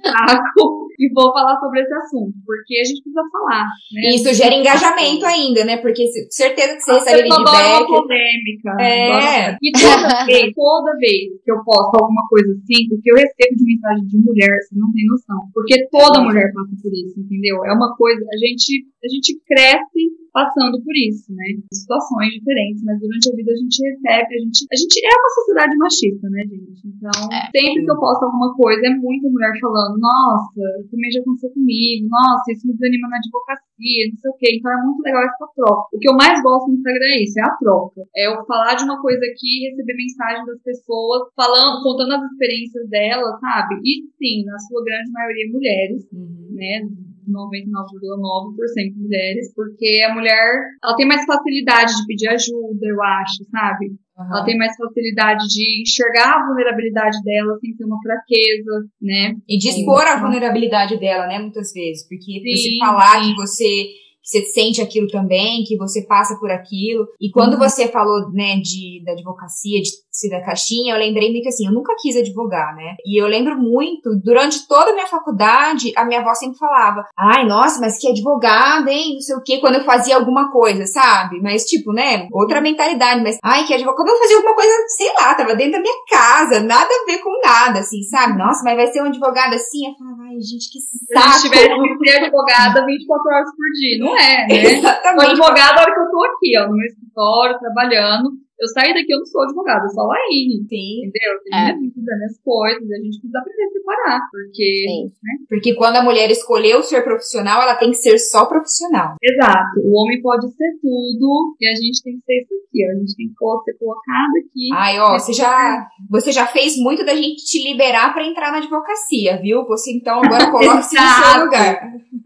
[0.00, 3.64] saco, e vou falar sobre esse assunto, porque a gente precisa falar.
[3.92, 4.14] Né?
[4.14, 5.76] Isso gera engajamento ainda, né?
[5.78, 7.86] Porque certeza que você recebe feedback.
[7.86, 8.76] polêmica.
[8.80, 9.56] É.
[9.60, 13.56] E toda vez, toda vez que eu posto alguma coisa assim, o que eu recebo
[13.56, 15.40] de mensagem de mulher, você não tem noção.
[15.52, 17.64] Porque toda mulher passa por isso, entendeu?
[17.64, 21.58] É uma coisa, a gente, a gente cresce passando por isso, né?
[21.74, 25.30] Situações diferentes, mas durante a vida a gente recebe, a gente, a gente é uma
[25.34, 26.80] sociedade machista, né, gente?
[26.86, 27.50] Então, é.
[27.50, 32.08] sempre que eu posto alguma coisa, é muita mulher falando, nossa, também já aconteceu comigo,
[32.08, 34.48] nossa, isso me desanima na advocacia, não sei o quê.
[34.58, 35.88] Então é muito legal essa troca.
[35.92, 38.00] O que eu mais gosto no Instagram é isso, é a troca.
[38.16, 42.88] É eu falar de uma coisa aqui, receber mensagem das pessoas, falando, contando as experiências
[42.90, 43.76] delas, sabe?
[43.84, 46.48] E sim, na sua grande maioria mulheres, uhum.
[46.52, 46.82] né?
[47.30, 53.86] 99,9% mulheres, porque a mulher, ela tem mais facilidade de pedir ajuda, eu acho, sabe?
[54.18, 54.26] Uhum.
[54.26, 59.34] Ela tem mais facilidade de enxergar a vulnerabilidade dela sem ter uma fraqueza, né?
[59.48, 62.06] E de expor a vulnerabilidade dela, né, muitas vezes.
[62.08, 63.30] Porque sim, você falar sim.
[63.30, 63.86] que você
[64.30, 67.06] você sente aquilo também, que você passa por aquilo.
[67.20, 67.58] E quando uhum.
[67.58, 71.72] você falou, né, de, da advocacia, de ser da caixinha, eu lembrei muito assim, eu
[71.72, 72.94] nunca quis advogar, né?
[73.04, 77.46] E eu lembro muito, durante toda a minha faculdade, a minha avó sempre falava, ai,
[77.46, 81.40] nossa, mas que advogada, hein, não sei o quê, quando eu fazia alguma coisa, sabe?
[81.40, 85.12] Mas, tipo, né, outra mentalidade, mas, ai, que advogada, quando eu fazia alguma coisa, sei
[85.14, 88.38] lá, tava dentro da minha casa, nada a ver com nada, assim, sabe?
[88.38, 89.86] Nossa, mas vai ser um advogado assim?
[89.86, 90.78] Eu falava, ai, gente, que
[91.14, 91.38] saco.
[91.38, 94.46] Se tiver que ser advogada 24 horas por dia, não é, né?
[94.50, 95.20] Exatamente.
[95.20, 98.30] Sou advogada a hora que eu tô aqui, ó, no meu escritório, trabalhando,
[98.60, 100.60] eu saí daqui, eu não sou advogada, eu sou a Laine.
[100.68, 101.06] Sim.
[101.06, 101.32] Entendeu?
[101.44, 101.64] Tem é.
[101.76, 104.20] minha vida, minhas coisas, a gente precisa aprender a separar.
[104.30, 104.84] Porque.
[104.86, 105.04] Sim.
[105.22, 105.32] Né?
[105.48, 109.16] Porque quando a mulher escolheu ser profissional, ela tem que ser só profissional.
[109.22, 109.80] Exato.
[109.82, 112.84] O homem pode ser tudo e a gente tem que ser isso aqui.
[112.84, 114.68] A gente tem que ser colocado aqui.
[114.74, 118.58] Ai, ó, você já, você já fez muito da gente te liberar para entrar na
[118.58, 119.64] advocacia, viu?
[119.66, 121.80] Você então agora coloca-se no seu lugar.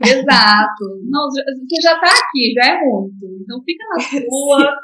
[0.04, 0.84] Exato.
[1.08, 3.24] Não, você já tá aqui, já é muito.
[3.42, 4.76] Então fica na sua.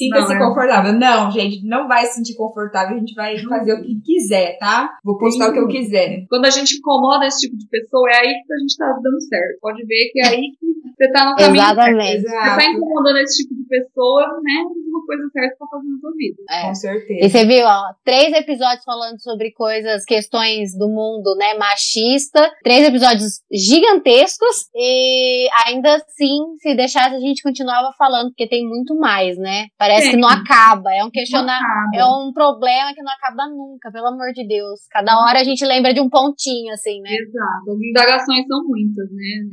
[0.00, 0.38] Sinta-se é.
[0.38, 0.92] confortável.
[0.94, 2.96] Não, gente, não vai se sentir confortável.
[2.96, 4.88] A gente vai fazer o que quiser, tá?
[5.04, 5.50] Vou postar Sim.
[5.50, 6.24] o que eu quiser.
[6.28, 9.20] Quando a gente incomoda esse tipo de pessoa, é aí que a gente tá dando
[9.20, 9.60] certo.
[9.60, 12.22] Pode ver que é aí que você tá no caminho Exatamente.
[12.22, 12.44] certo.
[12.44, 14.64] Você tá incomodando esse tipo de pessoa, né?
[14.88, 16.42] Uma coisa certa pra fazer na sua vida.
[16.50, 16.62] É.
[16.62, 17.26] Com certeza.
[17.26, 22.50] E você viu, ó, três episódios falando sobre coisas, questões do mundo, né, machista.
[22.62, 24.68] Três episódios gigantescos.
[24.74, 29.66] E ainda assim, se deixasse, a gente continuava falando, porque tem muito mais, né?
[29.78, 30.10] Parece Sim.
[30.12, 30.94] que não acaba.
[30.94, 31.60] É um questionar,
[31.94, 34.80] é um problema que não acaba nunca, pelo amor de Deus.
[34.90, 37.10] Cada hora a gente lembra de um pontinho, assim, né?
[37.10, 37.72] Exato.
[37.72, 39.48] As indagações são muitas, né?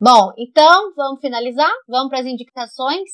[0.00, 1.70] Bom, então vamos finalizar?
[1.88, 3.08] Vamos para as indicações?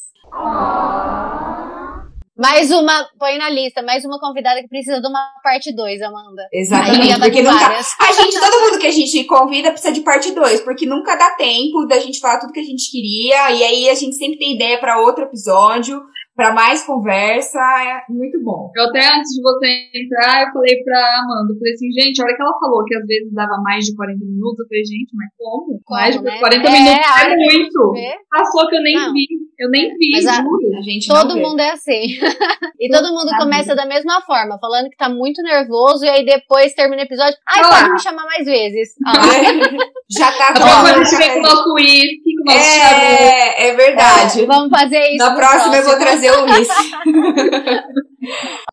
[2.39, 6.47] Mais uma, põe na lista, mais uma convidada que precisa de uma parte 2, Amanda.
[6.53, 7.67] Exatamente, porque nunca.
[7.67, 11.31] A gente, todo mundo que a gente convida precisa de parte 2, porque nunca dá
[11.31, 14.55] tempo da gente falar tudo que a gente queria, e aí a gente sempre tem
[14.55, 16.01] ideia para outro episódio
[16.39, 18.71] para mais conversa, é muito bom.
[18.77, 22.25] Eu até antes de você entrar, eu falei pra Amanda, eu falei assim, gente, a
[22.25, 25.11] hora que ela falou que às vezes dava mais de 40 minutos, eu falei, gente,
[25.17, 25.83] mas como?
[25.83, 26.39] como mais de né?
[26.39, 27.93] 40 é, minutos é muito.
[28.31, 29.13] Passou que eu nem Não.
[29.13, 29.27] vi.
[29.59, 32.07] Eu nem vi, mas a, a gente Todo mundo é assim.
[32.79, 36.73] e todo mundo começa da mesma forma, falando que tá muito nervoso, e aí depois
[36.73, 38.95] termina o episódio, ai, ah, pode me chamar mais vezes.
[39.05, 39.99] Ah.
[40.11, 40.65] Já tá bom.
[40.65, 44.43] Agora a gente vem com o nosso uísque, com o nosso É, é verdade.
[44.43, 45.19] É, vamos fazer isso.
[45.19, 46.91] Na próxima eu vou trazer uísque.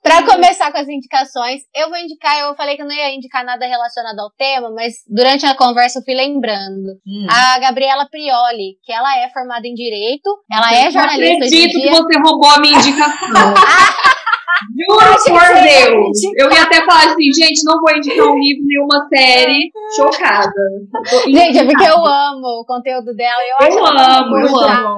[0.01, 3.45] Para começar com as indicações, eu vou indicar, eu falei que eu não ia indicar
[3.45, 6.97] nada relacionado ao tema, mas durante a conversa eu fui lembrando.
[7.06, 7.28] Hum.
[7.30, 11.26] A Gabriela Prioli, que ela é formada em Direito, ela eu é jornalista.
[11.26, 13.53] Eu acredito que você roubou a minha indicação.
[14.76, 16.18] Juro por Deus.
[16.38, 19.72] Eu ia até falar assim, gente, não vou indicar um livro nem uma série.
[19.95, 20.51] Chocada.
[21.26, 23.41] Gente, é porque eu amo o conteúdo dela.
[23.60, 24.97] Eu, eu amo, eu amo.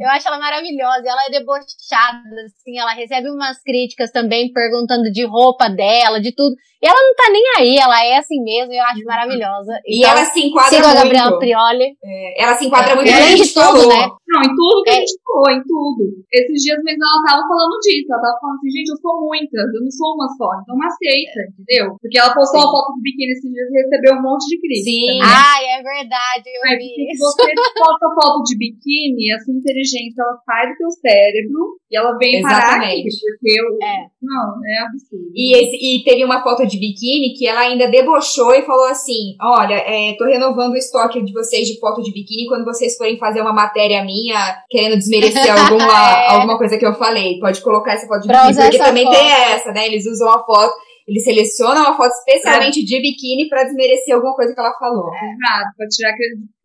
[0.00, 1.04] Eu acho ela maravilhosa.
[1.06, 2.78] Ela é debochada, assim.
[2.78, 6.54] Ela recebe umas críticas também perguntando de roupa dela, de tudo.
[6.82, 9.80] E ela não tá nem aí, ela é assim mesmo, eu acho maravilhosa.
[9.86, 10.98] E então, ela se enquadra siga muito.
[10.98, 11.96] a Gabriela Prioli.
[12.04, 14.08] É, ela se enquadra é, muito Além de tudo, né?
[14.36, 14.92] Não, em tudo que é.
[14.92, 16.02] a gente falou, em tudo.
[16.28, 18.12] Esses dias mesmo ela tava falando disso.
[18.12, 20.48] Ela tava falando assim, gente, eu sou muitas, eu não sou uma só.
[20.60, 21.96] Então aceita, entendeu?
[21.96, 22.66] Porque ela postou Sim.
[22.68, 24.92] uma foto de biquíni esses dias e recebeu um monte de crítica.
[24.92, 25.16] Sim.
[25.16, 25.24] Né?
[25.24, 27.24] Ai, é verdade, eu Mas, vi isso.
[27.32, 31.96] Se você posta foto de biquíni, a sua inteligência ela sai do teu cérebro e
[31.96, 32.60] ela vem Exatamente.
[32.60, 33.08] parar aqui.
[33.08, 33.96] Porque eu, é.
[34.20, 35.30] Não, é absurdo.
[35.32, 39.36] E, esse, e teve uma foto de biquíni que ela ainda debochou e falou assim:
[39.40, 43.18] Olha, é, tô renovando o estoque de vocês de foto de biquíni quando vocês forem
[43.18, 44.25] fazer uma matéria minha
[44.68, 46.28] querendo desmerecer alguma, é.
[46.28, 47.38] alguma coisa que eu falei.
[47.38, 49.16] Pode colocar essa foto de pra biquíni, porque também foto.
[49.16, 49.86] tem essa, né?
[49.86, 50.74] Eles usam a foto.
[51.06, 52.84] Eles selecionam uma foto especialmente é.
[52.84, 55.08] de biquíni para desmerecer alguma coisa que ela falou.
[55.08, 56.16] Exato, pra tirar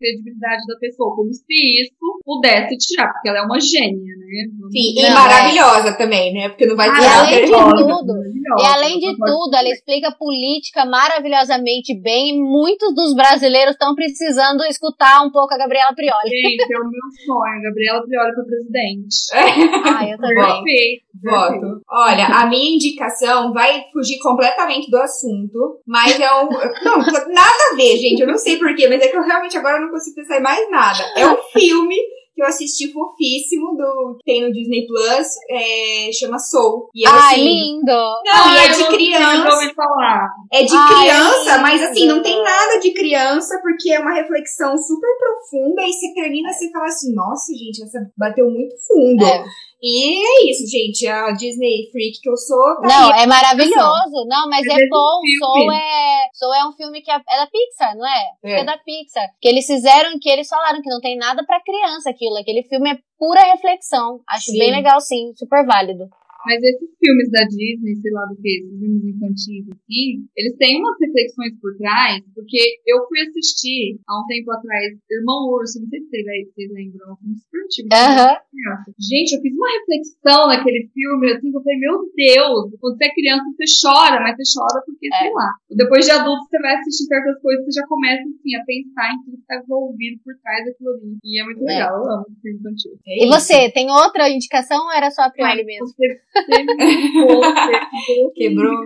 [0.02, 1.94] credibilidade da pessoa, como se isso
[2.26, 4.42] pudesse tirar, porque ela é uma gênia, né?
[4.72, 5.14] Sim, Não, e é.
[5.14, 6.50] maravilhosa também, né?
[6.50, 8.14] Porque não vai Ah, tirar além de tudo,
[8.60, 12.30] E além de tudo, ela explica política maravilhosamente bem.
[12.30, 16.30] e Muitos dos brasileiros estão precisando escutar um pouco a Gabriela Prioli.
[16.30, 19.16] Gente, é o meu sonho, Gabriela Prioli para presidente.
[19.92, 20.64] Ah, eu também.
[20.64, 21.04] Perfeito.
[21.24, 21.82] Voto.
[21.90, 26.50] Olha, a minha indicação vai fugir completamente do assunto, mas é um.
[26.50, 28.22] Não, nada a ver, gente.
[28.22, 30.70] Eu não sei porquê, mas é que eu realmente agora não consigo pensar em mais
[30.72, 31.04] nada.
[31.16, 31.96] É um filme
[32.34, 36.90] que eu assisti fofíssimo do que tem no Disney Plus, é, chama Soul.
[36.96, 37.92] E é Ai, assim, lindo!
[37.92, 39.54] Não, e Ai, é de não criança.
[39.56, 40.30] ouvi falar.
[40.52, 42.16] É de Ai, criança, mas assim, lindo.
[42.16, 46.54] não tem nada de criança, porque é uma reflexão super profunda e você termina e
[46.54, 49.26] você fala assim, nossa, gente, essa bateu muito fundo.
[49.26, 49.44] É.
[49.82, 51.08] E é isso, gente.
[51.08, 54.26] A Disney Freak que eu sou, tá Não, é maravilhoso.
[54.28, 55.22] Não, mas é esse bom.
[55.40, 58.32] Soul é, Soul é um filme que é, é da Pixar, não é?
[58.44, 58.60] É.
[58.60, 58.64] É.
[58.64, 59.28] da Pixar.
[59.42, 62.38] Que eles fizeram, que eles falaram que não tem nada pra criança aquilo.
[62.38, 64.20] Aquele filme é pura reflexão.
[64.28, 64.60] Acho Sim.
[64.60, 65.34] bem legal, sim.
[65.36, 66.10] Super válido.
[66.46, 70.80] Mas esses filmes da Disney, sei lá do que, esses filmes infantis, assim, eles têm
[70.80, 75.88] umas reflexões por trás, porque eu fui assistir há um tempo atrás Irmão Urso, não
[75.90, 77.90] sei se vocês, lembram, é um filme super antigo.
[77.92, 78.90] Criança.
[79.00, 83.06] Gente, eu fiz uma reflexão naquele filme, assim, que eu falei, meu Deus, quando você
[83.06, 85.18] é criança, você chora, mas você chora porque, É.
[85.18, 85.50] sei lá.
[85.70, 89.18] Depois de adulto, você vai assistir certas coisas, você já começa, assim, a pensar em
[89.26, 91.18] tudo que tá envolvido por trás daquilo ali.
[91.24, 91.66] E é muito É.
[91.66, 92.92] legal, eu amo filme infantil.
[93.08, 93.34] É E isso.
[93.40, 95.88] você, tem outra indicação ou era só a Prioli Ai, mesmo?
[95.88, 97.42] Você, me indicou
[98.36, 98.84] Quebrou.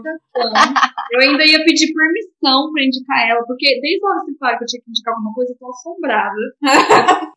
[1.12, 4.58] Eu ainda ia pedir permissão pra indicar ela, porque desde a hora que você fala
[4.58, 6.42] que eu tinha que indicar alguma coisa, eu tô assombrada.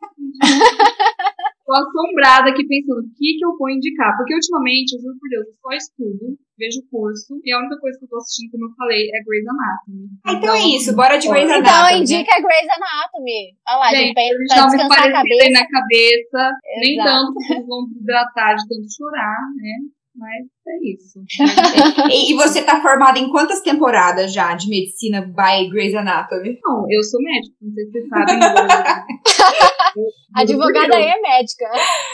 [1.66, 4.16] tô assombrada aqui pensando o que, que eu vou indicar.
[4.16, 7.98] Porque ultimamente, eu juro por Deus, eu só estudo, vejo curso, e a única coisa
[7.98, 10.09] que eu tô assistindo, como eu falei, é Grey's Anatomy.
[10.24, 11.92] Ah, então é isso, bora de Grey's Então, Anatomy.
[11.92, 11.98] né?
[12.00, 13.40] indica Grey's Anatomy.
[13.68, 15.61] Olha lá, gente, Gente, pra, a pra uma descansar a esparecida aí cabeça.
[15.61, 16.40] na cabeça,
[16.80, 17.09] nem Exato.
[17.09, 19.74] tanto, porque vocês vão desidratar de tanto chorar, né?
[20.18, 21.20] Mas é isso.
[22.10, 26.58] E, e você tá formada em quantas temporadas já de medicina by Grey's Anatomy?
[26.64, 28.34] Não, eu sou médico, não sei se vocês sabem.
[28.34, 31.64] eu- eu- A advogada aí é médica.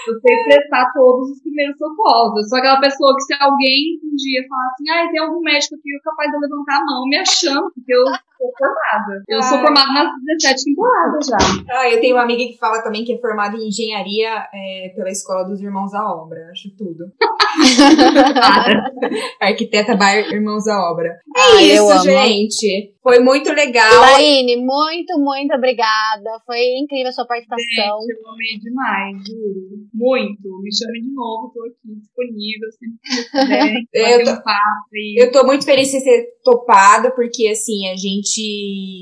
[0.08, 2.36] Eu sei prestar todos os primeiros socorros.
[2.42, 5.74] Eu sou aquela pessoa que se alguém um dia falar assim, ah, tem algum médico
[5.76, 8.04] aqui capaz de levantar a mão, me achando, porque eu
[8.38, 9.22] sou formada.
[9.28, 9.64] Eu sou Ai.
[9.64, 10.08] formada nas
[10.40, 11.36] 17 temporadas já.
[11.70, 15.10] Ah, eu tenho uma amiga que fala também que é formada em engenharia é, pela
[15.10, 16.48] Escola dos Irmãos à Obra.
[16.50, 17.04] Acho tudo.
[19.40, 21.08] Arquiteta by Irmãos à Obra.
[21.08, 22.92] É Ai, eu isso, gente.
[23.02, 24.00] Foi muito legal.
[24.00, 26.40] Laine, muito, muito obrigada.
[26.46, 28.00] Foi incrível a sua participação.
[28.00, 29.84] Gente, eu amei demais, juro.
[29.92, 30.62] Muito.
[30.62, 33.74] Me chame de novo, tô aqui disponível, sempre que puder.
[34.18, 35.22] Eu tô- um papo e...
[35.22, 38.23] Eu tô muito feliz de ter topado, porque assim, a gente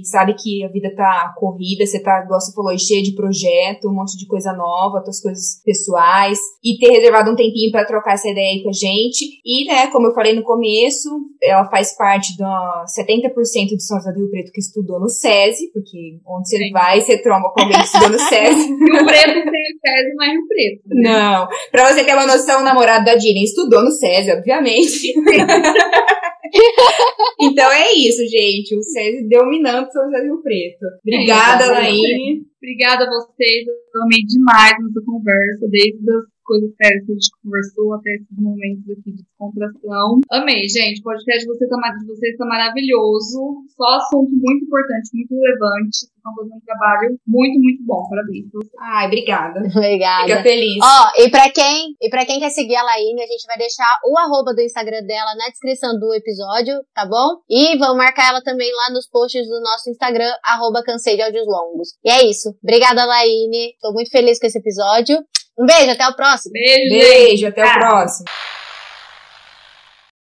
[0.05, 3.95] sabe que a vida tá corrida, você tá, igual você falou, cheia de projeto, um
[3.95, 8.29] monte de coisa nova, tuas coisas pessoais, e ter reservado um tempinho pra trocar essa
[8.29, 9.41] ideia aí com a gente.
[9.45, 11.09] E, né, como eu falei no começo,
[11.43, 15.71] ela faz parte da 70% de São José do Rio Preto que estudou no SESI,
[15.73, 16.73] porque onde você Sim.
[16.73, 18.69] vai, você tromba com alguém que estudou no SESI.
[18.73, 20.89] Rio Preto sem tese não é Rio Preto.
[20.89, 21.13] né?
[21.13, 21.49] Não.
[21.71, 25.13] Pra você ter uma noção, o namorado da Dina estudou no SESI, obviamente.
[27.41, 28.77] então é isso, gente.
[28.77, 30.87] O SESI dominando São José do Rio Preto.
[31.05, 32.47] Obrigada, É, Laine.
[32.63, 37.31] Obrigada a vocês, eu amei demais nossa conversa, desde as coisas sérias que a gente
[37.43, 40.21] conversou até esses momentos aqui de descontração.
[40.31, 45.11] Amei, gente, o podcast de vocês tá, de vocês tá maravilhoso, só assunto muito importante,
[45.15, 48.47] muito relevante, vocês estão fazendo um trabalho muito, muito bom, parabéns.
[48.79, 49.61] Ai, obrigada.
[49.83, 50.27] Obrigada.
[50.27, 50.79] Fica feliz.
[50.83, 53.89] Ó, e pra quem, e para quem quer seguir a Laine, a gente vai deixar
[54.07, 57.41] o arroba do Instagram dela na descrição do episódio, tá bom?
[57.51, 61.47] E vamos marcar ela também lá nos posts do nosso Instagram, arroba cansei de áudios
[61.47, 61.89] longos.
[62.05, 62.55] E é isso.
[62.63, 63.75] Obrigada, Laine.
[63.81, 65.19] Tô muito feliz com esse episódio.
[65.59, 66.53] Um beijo, até o próximo.
[66.53, 66.91] Beijo!
[66.91, 68.27] Beijo, até o próximo.